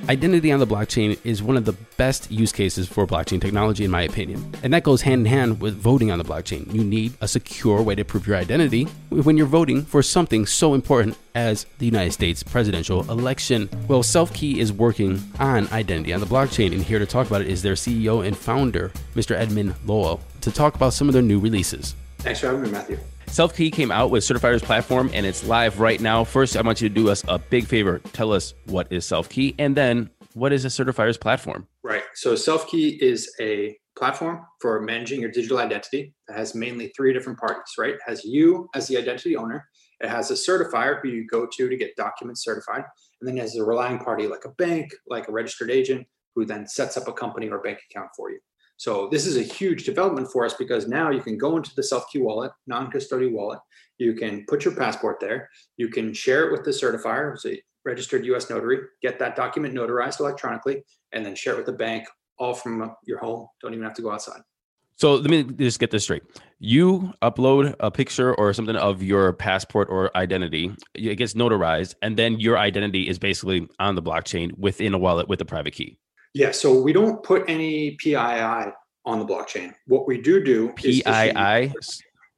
Identity 0.09 0.51
on 0.51 0.59
the 0.59 0.67
blockchain 0.67 1.17
is 1.23 1.45
one 1.45 1.57
of 1.57 1.65
the 1.65 1.75
best 1.97 2.29
use 2.29 2.51
cases 2.51 2.89
for 2.89 3.07
blockchain 3.07 3.41
technology, 3.41 3.85
in 3.85 3.91
my 3.91 4.03
opinion. 4.03 4.53
And 4.65 4.75
that 4.75 4.83
goes 4.83 5.03
hand 5.03 5.21
in 5.21 5.27
hand 5.27 5.61
with 5.61 5.77
voting 5.77 6.11
on 6.11 6.19
the 6.19 6.25
blockchain. 6.25 6.73
You 6.75 6.83
need 6.83 7.15
a 7.21 7.29
secure 7.29 7.81
way 7.81 7.95
to 7.95 8.05
prove 8.05 8.27
your 8.27 8.37
identity 8.37 8.85
when 9.11 9.37
you're 9.37 9.47
voting 9.47 9.85
for 9.85 10.03
something 10.03 10.45
so 10.45 10.75
important 10.75 11.17
as 11.37 11.67
the 11.79 11.87
United 11.87 12.13
States 12.13 12.43
presidential 12.43 13.09
election. 13.13 13.69
Well, 13.87 14.03
SelfKey 14.03 14.57
is 14.57 14.73
working 14.73 15.23
on 15.39 15.69
identity 15.69 16.13
on 16.13 16.19
the 16.19 16.27
blockchain, 16.27 16.73
and 16.73 16.83
here 16.83 16.99
to 16.99 17.07
talk 17.07 17.29
about 17.29 17.43
it 17.43 17.49
is 17.49 17.63
their 17.63 17.75
CEO 17.75 18.27
and 18.27 18.37
founder, 18.37 18.91
Mr. 19.15 19.37
Edmund 19.37 19.77
Lowell, 19.87 20.21
to 20.41 20.51
talk 20.51 20.75
about 20.75 20.95
some 20.95 21.09
of 21.09 21.13
their 21.13 21.23
new 21.23 21.39
releases. 21.39 21.95
Thanks 22.19 22.41
for 22.41 22.47
having 22.47 22.63
me, 22.63 22.71
Matthew. 22.71 22.99
SelfKey 23.33 23.73
came 23.73 23.91
out 23.91 24.11
with 24.11 24.23
Certifiers 24.23 24.63
platform 24.63 25.11
and 25.15 25.25
it's 25.25 25.43
live 25.47 25.81
right 25.81 25.99
now. 26.03 26.23
First, 26.23 26.55
I 26.55 26.61
want 26.61 26.83
you 26.83 26.91
to 26.91 26.95
do 26.95 27.09
us 27.09 27.25
a 27.29 27.39
big 27.39 27.67
favor. 27.67 27.99
Tell 28.13 28.31
us 28.31 28.53
what 28.67 28.93
is 28.93 29.07
SelfKey 29.07 29.55
and 29.59 29.75
then 29.75 30.11
what 30.35 30.53
is 30.53 30.67
a 30.67 30.69
Certifiers 30.69 31.19
platform? 31.19 31.67
Right. 31.83 32.03
So 32.13 32.35
SelfKey 32.35 32.99
is 32.99 33.35
a 33.41 33.75
platform 33.97 34.45
for 34.61 34.83
managing 34.83 35.23
your 35.23 35.31
digital 35.31 35.57
identity 35.57 36.15
that 36.29 36.37
has 36.37 36.55
mainly 36.55 36.93
three 36.95 37.15
different 37.15 37.39
parties, 37.39 37.73
right? 37.79 37.95
It 37.95 38.01
has 38.07 38.23
you 38.23 38.69
as 38.75 38.87
the 38.87 38.99
identity 38.99 39.35
owner. 39.35 39.67
It 40.01 40.11
has 40.11 40.31
a 40.31 40.35
certifier 40.35 41.01
who 41.01 41.09
you 41.09 41.27
go 41.27 41.47
to 41.57 41.69
to 41.71 41.77
get 41.77 41.97
documents 41.97 42.45
certified. 42.45 42.85
And 43.23 43.27
then 43.27 43.39
it 43.39 43.41
has 43.41 43.57
a 43.57 43.65
relying 43.65 44.01
party 44.01 44.27
like 44.27 44.45
a 44.45 44.51
bank, 44.51 44.93
like 45.09 45.29
a 45.29 45.33
registered 45.33 45.71
agent, 45.71 46.07
who 46.35 46.45
then 46.45 46.67
sets 46.69 46.99
up 46.99 47.09
a 47.09 47.13
company 47.15 47.49
or 47.49 47.63
bank 47.63 47.79
account 47.91 48.11
for 48.15 48.31
you. 48.31 48.41
So 48.77 49.09
this 49.09 49.27
is 49.27 49.37
a 49.37 49.43
huge 49.43 49.85
development 49.85 50.33
for 50.33 50.45
us 50.45 50.55
because 50.55 50.89
now 50.89 51.11
you 51.11 51.21
can 51.21 51.39
go 51.39 51.57
into 51.57 51.75
the 51.75 51.83
SelfKey 51.83 52.21
wallet, 52.21 52.51
non-custodial 52.67 53.33
wallet. 53.33 53.61
You 53.99 54.15
can 54.15 54.45
put 54.49 54.65
your 54.65 54.75
passport 54.75 55.21
there. 55.21 55.49
You 55.77 55.89
can 55.89 56.13
share 56.13 56.47
it 56.47 56.53
with 56.53 56.65
the 56.65 56.73
certifier, 56.73 57.37
a 57.47 57.63
registered 57.85 58.25
U.S. 58.27 58.51
notary. 58.51 58.79
Get 59.01 59.19
that 59.21 59.37
document 59.37 59.75
notarized 59.75 60.19
electronically, 60.19 60.83
and 61.13 61.25
then 61.25 61.37
share 61.37 61.55
it 61.55 61.59
with 61.59 61.67
the 61.67 61.73
bank, 61.73 62.09
all 62.39 62.55
from 62.55 62.95
your 63.05 63.19
home. 63.19 63.47
Don't 63.61 63.73
even 63.73 63.85
have 63.85 63.95
to 63.95 64.03
go 64.03 64.11
outside. 64.11 64.41
So 64.97 65.15
let 65.15 65.31
me 65.31 65.43
just 65.45 65.81
get 65.81 65.91
this 65.91 66.05
straight. 66.05 66.23
You 66.59 67.13
upload 67.23 67.75
a 67.81 67.91
picture 67.91 68.35
or 68.35 68.53
something 68.53 68.77
of 68.77 69.03
your 69.03 69.33
passport 69.33 69.89
or 69.91 70.17
identity. 70.17 70.75
It 70.95 71.17
gets 71.17 71.35
notarized, 71.35 71.95
and 72.03 72.17
then 72.17 72.39
your 72.39 72.59
identity 72.59 73.09
is 73.09 73.19
basically 73.19 73.69
on 73.79 73.95
the 73.95 74.03
blockchain 74.03 74.57
within 74.59 74.95
a 74.95 74.99
wallet 74.99 75.29
with 75.29 75.41
a 75.41 75.45
private 75.45 75.73
key. 75.73 75.99
Yeah, 76.35 76.51
so 76.51 76.81
we 76.81 76.93
don't 76.93 77.23
put 77.23 77.45
any 77.49 77.93
PII 77.93 78.17
on 78.17 79.19
the 79.19 79.25
blockchain. 79.25 79.73
What 79.87 80.07
we 80.07 80.21
do 80.21 80.43
do 80.43 80.73
is 80.83 81.03
PII. 81.03 81.73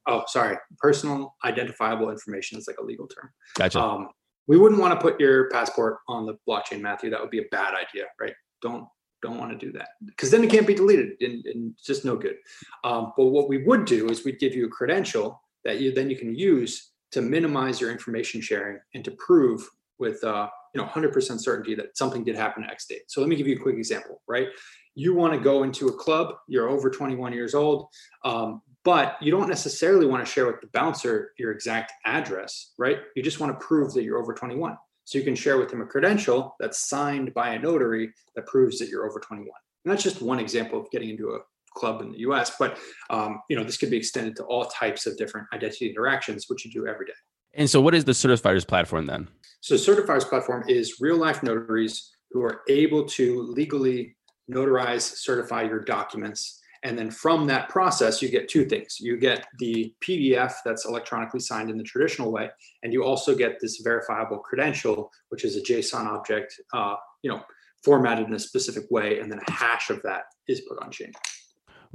oh, 0.07 0.23
sorry, 0.27 0.57
personal 0.79 1.35
identifiable 1.45 2.09
information 2.09 2.57
is 2.57 2.67
like 2.67 2.77
a 2.79 2.83
legal 2.83 3.07
term. 3.07 3.29
Gotcha. 3.55 3.79
Um, 3.79 4.09
we 4.47 4.57
wouldn't 4.57 4.79
want 4.79 4.99
to 4.99 5.03
put 5.03 5.19
your 5.19 5.49
passport 5.49 5.97
on 6.07 6.25
the 6.25 6.35
blockchain, 6.47 6.81
Matthew. 6.81 7.09
That 7.09 7.21
would 7.21 7.31
be 7.31 7.39
a 7.39 7.47
bad 7.51 7.73
idea, 7.73 8.05
right? 8.19 8.33
Don't 8.61 8.87
don't 9.21 9.39
want 9.39 9.51
to 9.51 9.57
do 9.57 9.71
that 9.71 9.89
because 10.05 10.29
then 10.29 10.43
it 10.43 10.51
can't 10.51 10.67
be 10.67 10.75
deleted 10.75 11.13
and, 11.21 11.43
and 11.45 11.71
it's 11.71 11.83
just 11.83 12.05
no 12.05 12.15
good. 12.15 12.35
Um, 12.83 13.13
but 13.17 13.27
what 13.27 13.49
we 13.49 13.63
would 13.63 13.85
do 13.85 14.07
is 14.09 14.23
we'd 14.23 14.39
give 14.39 14.53
you 14.53 14.65
a 14.65 14.69
credential 14.69 15.41
that 15.63 15.79
you 15.79 15.91
then 15.91 16.09
you 16.09 16.17
can 16.17 16.35
use 16.35 16.91
to 17.11 17.21
minimize 17.21 17.81
your 17.81 17.91
information 17.91 18.41
sharing 18.41 18.77
and 18.93 19.03
to 19.03 19.11
prove 19.11 19.67
with 19.97 20.23
uh, 20.23 20.47
you 20.75 20.81
know 20.81 20.87
100% 20.87 21.39
certainty 21.39 21.73
that 21.75 21.97
something 21.97 22.23
did 22.23 22.35
happen 22.35 22.65
X 22.65 22.85
date. 22.85 23.03
So 23.07 23.21
let 23.21 23.29
me 23.29 23.37
give 23.37 23.47
you 23.47 23.55
a 23.55 23.59
quick 23.59 23.77
example, 23.77 24.21
right? 24.27 24.49
You 24.93 25.15
want 25.15 25.33
to 25.33 25.39
go 25.39 25.63
into 25.63 25.87
a 25.87 25.93
club, 25.93 26.35
you're 26.47 26.69
over 26.69 26.89
21 26.89 27.31
years 27.31 27.55
old, 27.55 27.87
um, 28.25 28.61
but 28.83 29.15
you 29.21 29.31
don't 29.31 29.47
necessarily 29.47 30.05
want 30.05 30.25
to 30.25 30.31
share 30.31 30.45
with 30.45 30.59
the 30.61 30.67
bouncer 30.67 31.31
your 31.37 31.51
exact 31.51 31.93
address, 32.05 32.73
right? 32.77 32.99
You 33.15 33.23
just 33.23 33.39
want 33.39 33.57
to 33.57 33.65
prove 33.65 33.93
that 33.93 34.03
you're 34.03 34.19
over 34.19 34.33
21. 34.33 34.77
So 35.05 35.17
you 35.17 35.23
can 35.23 35.35
share 35.35 35.57
with 35.57 35.71
him 35.71 35.81
a 35.81 35.85
credential 35.85 36.55
that's 36.59 36.89
signed 36.89 37.33
by 37.33 37.49
a 37.49 37.59
notary 37.59 38.11
that 38.35 38.45
proves 38.45 38.77
that 38.79 38.89
you're 38.89 39.07
over 39.09 39.19
21. 39.19 39.47
And 39.85 39.91
that's 39.91 40.03
just 40.03 40.21
one 40.21 40.39
example 40.39 40.79
of 40.79 40.89
getting 40.91 41.09
into 41.09 41.29
a 41.29 41.39
club 41.73 42.01
in 42.01 42.11
the 42.11 42.19
US, 42.19 42.55
but 42.57 42.77
um, 43.09 43.41
you 43.49 43.55
know 43.55 43.63
this 43.63 43.77
could 43.77 43.91
be 43.91 43.97
extended 43.97 44.35
to 44.37 44.43
all 44.43 44.65
types 44.65 45.05
of 45.05 45.17
different 45.17 45.47
identity 45.53 45.89
interactions, 45.89 46.45
which 46.47 46.65
you 46.65 46.71
do 46.71 46.87
every 46.87 47.05
day. 47.05 47.13
And 47.55 47.69
so, 47.69 47.81
what 47.81 47.95
is 47.95 48.05
the 48.05 48.11
Certifiers 48.11 48.67
platform 48.67 49.05
then? 49.05 49.27
So, 49.61 49.75
Certifiers 49.75 50.27
platform 50.27 50.65
is 50.67 50.99
real 50.99 51.17
life 51.17 51.41
notaries 51.41 52.11
who 52.31 52.43
are 52.43 52.61
able 52.67 53.05
to 53.05 53.41
legally 53.43 54.15
notarize, 54.51 55.01
certify 55.01 55.63
your 55.63 55.79
documents. 55.79 56.61
And 56.83 56.99
then 56.99 57.09
from 57.09 57.47
that 57.47 57.69
process, 57.69 58.21
you 58.21 58.29
get 58.29 58.47
two 58.47 58.65
things. 58.65 58.97
You 58.99 59.17
get 59.17 59.47
the 59.57 59.91
PDF 60.07 60.53
that's 60.63 60.85
electronically 60.85 61.39
signed 61.39 61.71
in 61.71 61.77
the 61.77 61.83
traditional 61.83 62.31
way, 62.31 62.49
and 62.83 62.93
you 62.93 63.03
also 63.03 63.33
get 63.33 63.59
this 63.59 63.81
verifiable 63.83 64.37
credential, 64.37 65.09
which 65.29 65.45
is 65.45 65.55
a 65.55 65.61
JSON 65.61 66.05
object, 66.05 66.53
uh, 66.73 66.95
you 67.23 67.31
know, 67.31 67.41
formatted 67.83 68.27
in 68.27 68.33
a 68.33 68.39
specific 68.39 68.83
way, 68.91 69.19
and 69.19 69.31
then 69.31 69.39
a 69.47 69.51
hash 69.51 69.89
of 69.89 70.01
that 70.03 70.25
is 70.47 70.61
put 70.61 70.77
on 70.83 70.91
chain. 70.91 71.11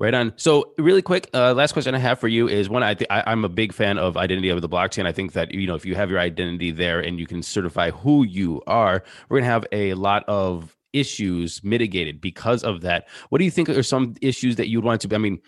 Right 0.01 0.15
on. 0.15 0.33
So, 0.37 0.73
really 0.79 1.03
quick, 1.03 1.29
uh, 1.35 1.53
last 1.53 1.73
question 1.73 1.95
I 1.95 1.99
have 1.99 2.19
for 2.19 2.27
you 2.27 2.49
is 2.49 2.71
one. 2.71 2.83
I, 2.83 2.95
th- 2.95 3.07
I 3.11 3.31
am 3.31 3.45
a 3.45 3.51
big 3.51 3.75
fan 3.75 3.99
of 3.99 4.17
identity 4.17 4.49
of 4.49 4.63
the 4.63 4.69
blockchain. 4.69 5.05
I 5.05 5.13
think 5.13 5.35
that 5.35 5.53
you 5.53 5.67
know 5.67 5.75
if 5.75 5.85
you 5.85 5.95
have 5.95 6.09
your 6.09 6.19
identity 6.19 6.71
there 6.71 7.01
and 7.01 7.21
you 7.21 7.27
can 7.27 7.43
certify 7.43 7.91
who 7.91 8.25
you 8.25 8.63
are, 8.67 9.05
we're 9.29 9.41
gonna 9.41 9.53
have 9.53 9.67
a 9.73 9.93
lot 9.93 10.25
of 10.27 10.75
issues 10.95 11.63
mitigated 11.63 12.19
because 12.19 12.65
of 12.65 12.81
that. 12.81 13.09
What 13.29 13.41
do 13.41 13.45
you 13.45 13.51
think 13.51 13.69
are 13.69 13.83
some 13.83 14.15
issues 14.23 14.57
that 14.57 14.71
you'd 14.71 14.85
want 14.85 15.03
to? 15.03 15.15
I 15.15 15.19
mean, 15.19 15.39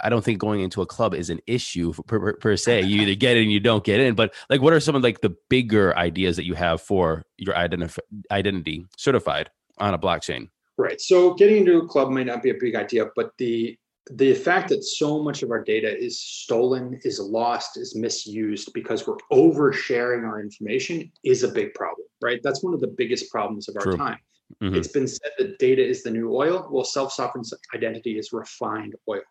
I 0.00 0.08
don't 0.08 0.24
think 0.24 0.38
going 0.38 0.60
into 0.60 0.82
a 0.82 0.86
club 0.86 1.12
is 1.12 1.28
an 1.28 1.40
issue 1.48 1.92
per, 2.06 2.20
per, 2.20 2.34
per 2.34 2.56
se. 2.56 2.82
You 2.86 3.02
either 3.02 3.16
get 3.16 3.36
in, 3.36 3.50
you 3.50 3.58
don't 3.58 3.82
get 3.82 3.98
in. 3.98 4.14
But 4.14 4.34
like, 4.48 4.60
what 4.60 4.72
are 4.72 4.78
some 4.78 4.94
of 4.94 5.02
like 5.02 5.20
the 5.20 5.34
bigger 5.50 5.98
ideas 5.98 6.36
that 6.36 6.44
you 6.46 6.54
have 6.54 6.80
for 6.80 7.24
your 7.38 7.56
identif- 7.56 7.98
identity 8.30 8.86
certified 8.96 9.50
on 9.78 9.94
a 9.94 9.98
blockchain? 9.98 10.50
Right. 10.78 11.00
So 11.00 11.34
getting 11.34 11.56
into 11.58 11.78
a 11.78 11.88
club 11.88 12.10
might 12.10 12.26
not 12.26 12.40
be 12.40 12.50
a 12.50 12.54
big 12.60 12.76
idea, 12.76 13.06
but 13.16 13.32
the 13.38 13.76
the 14.10 14.34
fact 14.34 14.68
that 14.68 14.84
so 14.84 15.22
much 15.22 15.42
of 15.42 15.50
our 15.50 15.62
data 15.62 15.96
is 15.96 16.20
stolen, 16.20 17.00
is 17.02 17.18
lost, 17.18 17.76
is 17.76 17.96
misused 17.96 18.72
because 18.72 19.06
we're 19.06 19.16
oversharing 19.32 20.24
our 20.24 20.40
information 20.40 21.10
is 21.24 21.42
a 21.42 21.48
big 21.48 21.74
problem, 21.74 22.06
right? 22.22 22.40
That's 22.42 22.62
one 22.62 22.72
of 22.72 22.80
the 22.80 22.86
biggest 22.86 23.30
problems 23.30 23.68
of 23.68 23.76
our 23.76 23.82
True. 23.82 23.96
time. 23.96 24.18
Mhm. 24.62 24.76
It's 24.76 24.88
been 24.88 25.08
said 25.08 25.32
that 25.38 25.58
data 25.58 25.84
is 25.84 26.04
the 26.04 26.10
new 26.10 26.32
oil. 26.32 26.68
Well, 26.70 26.84
self 26.84 27.12
sovereign 27.12 27.44
identity 27.74 28.16
is 28.16 28.32
refined 28.32 28.94
oil. 29.08 29.22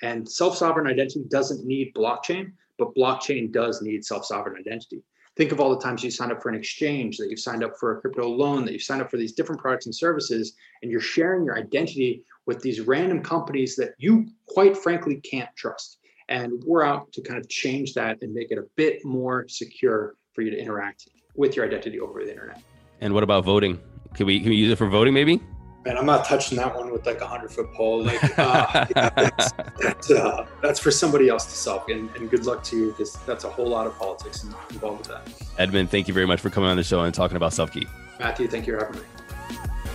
And 0.00 0.26
self 0.28 0.56
sovereign 0.56 0.86
identity 0.86 1.24
doesn't 1.28 1.66
need 1.66 1.94
blockchain, 1.94 2.52
but 2.78 2.94
blockchain 2.94 3.52
does 3.52 3.82
need 3.82 4.02
self 4.04 4.24
sovereign 4.24 4.56
identity. 4.58 5.02
Think 5.36 5.52
of 5.52 5.60
all 5.60 5.70
the 5.70 5.82
times 5.82 6.02
you 6.02 6.10
signed 6.10 6.32
up 6.32 6.42
for 6.42 6.48
an 6.48 6.54
exchange, 6.54 7.16
that 7.18 7.30
you've 7.30 7.40
signed 7.40 7.64
up 7.64 7.78
for 7.78 7.96
a 7.96 8.00
crypto 8.00 8.28
loan, 8.28 8.64
that 8.64 8.72
you've 8.72 8.82
signed 8.82 9.00
up 9.02 9.10
for 9.10 9.16
these 9.16 9.32
different 9.32 9.60
products 9.60 9.86
and 9.86 9.94
services, 9.94 10.54
and 10.82 10.90
you're 10.90 11.00
sharing 11.00 11.44
your 11.44 11.56
identity 11.56 12.22
with 12.46 12.60
these 12.60 12.80
random 12.80 13.22
companies 13.22 13.76
that 13.76 13.94
you 13.98 14.26
quite 14.46 14.76
frankly 14.76 15.16
can't 15.16 15.48
trust. 15.56 15.98
And 16.28 16.62
we're 16.64 16.84
out 16.84 17.12
to 17.12 17.22
kind 17.22 17.38
of 17.38 17.48
change 17.48 17.94
that 17.94 18.18
and 18.22 18.32
make 18.32 18.50
it 18.50 18.58
a 18.58 18.64
bit 18.76 19.04
more 19.04 19.46
secure 19.48 20.14
for 20.34 20.42
you 20.42 20.50
to 20.50 20.58
interact 20.58 21.08
with 21.34 21.56
your 21.56 21.66
identity 21.66 22.00
over 22.00 22.24
the 22.24 22.30
internet. 22.30 22.62
And 23.00 23.12
what 23.14 23.22
about 23.22 23.44
voting? 23.44 23.80
Can 24.14 24.26
we 24.26 24.40
can 24.40 24.50
we 24.50 24.56
use 24.56 24.70
it 24.70 24.76
for 24.76 24.88
voting? 24.88 25.14
Maybe. 25.14 25.40
Man, 25.84 25.98
I'm 25.98 26.06
not 26.06 26.24
touching 26.24 26.56
that 26.58 26.76
one 26.76 26.92
with 26.92 27.04
like 27.06 27.20
a 27.20 27.26
hundred 27.26 27.50
foot 27.50 27.72
pole. 27.74 28.04
Like 28.04 28.22
uh, 28.38 28.86
yeah, 28.94 29.10
that's, 29.10 29.52
that's, 29.80 30.10
uh, 30.12 30.46
that's 30.62 30.78
for 30.78 30.92
somebody 30.92 31.28
else 31.28 31.44
to 31.46 31.56
solve. 31.56 31.88
And, 31.88 32.08
and 32.14 32.30
good 32.30 32.46
luck 32.46 32.62
to 32.64 32.76
you 32.76 32.90
because 32.90 33.16
that's 33.26 33.44
a 33.44 33.48
whole 33.48 33.66
lot 33.66 33.86
of 33.88 33.98
politics 33.98 34.44
involved 34.70 34.98
with 34.98 35.08
that. 35.08 35.28
Edmund, 35.58 35.90
thank 35.90 36.06
you 36.06 36.14
very 36.14 36.26
much 36.26 36.40
for 36.40 36.50
coming 36.50 36.70
on 36.70 36.76
the 36.76 36.84
show 36.84 37.00
and 37.00 37.12
talking 37.12 37.36
about 37.36 37.50
SelfKey. 37.50 37.88
Matthew, 38.20 38.46
thank 38.46 38.68
you 38.68 38.78
for 38.78 38.84
having 38.84 39.00
me. 39.00 39.06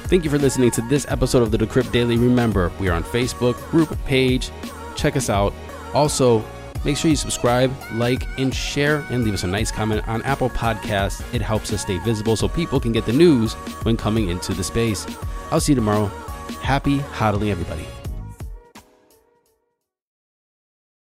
Thank 0.08 0.24
you 0.24 0.30
for 0.30 0.38
listening 0.38 0.72
to 0.72 0.82
this 0.84 1.06
episode 1.10 1.44
of 1.44 1.52
the 1.52 1.58
Decrypt 1.58 1.92
Daily. 1.92 2.16
Remember, 2.16 2.72
we 2.80 2.88
are 2.88 2.94
on 2.94 3.04
Facebook, 3.04 3.56
group 3.70 3.94
page. 4.06 4.52
Check 4.96 5.18
us 5.18 5.30
out. 5.30 5.54
Also, 5.94 6.46
make 6.86 6.96
sure 6.96 7.10
you 7.10 7.18
subscribe, 7.18 7.74
like, 7.92 8.24
and 8.40 8.56
share, 8.56 9.06
and 9.10 9.26
leave 9.26 9.34
us 9.34 9.44
a 9.44 9.48
nice 9.48 9.70
comment 9.70 10.08
on 10.08 10.22
Apple 10.22 10.50
Podcasts. 10.50 11.22
It 11.34 11.42
helps 11.42 11.74
us 11.74 11.82
stay 11.82 11.98
visible 11.98 12.38
so 12.38 12.48
people 12.48 12.80
can 12.80 12.94
get 12.94 13.06
the 13.06 13.12
news 13.12 13.56
when 13.84 13.98
coming 13.98 14.30
into 14.30 14.54
the 14.54 14.64
space. 14.64 15.06
I'll 15.52 15.60
see 15.60 15.74
you 15.74 15.76
tomorrow. 15.76 16.06
Happy 16.62 17.00
hodling, 17.00 17.52
everybody. 17.52 17.86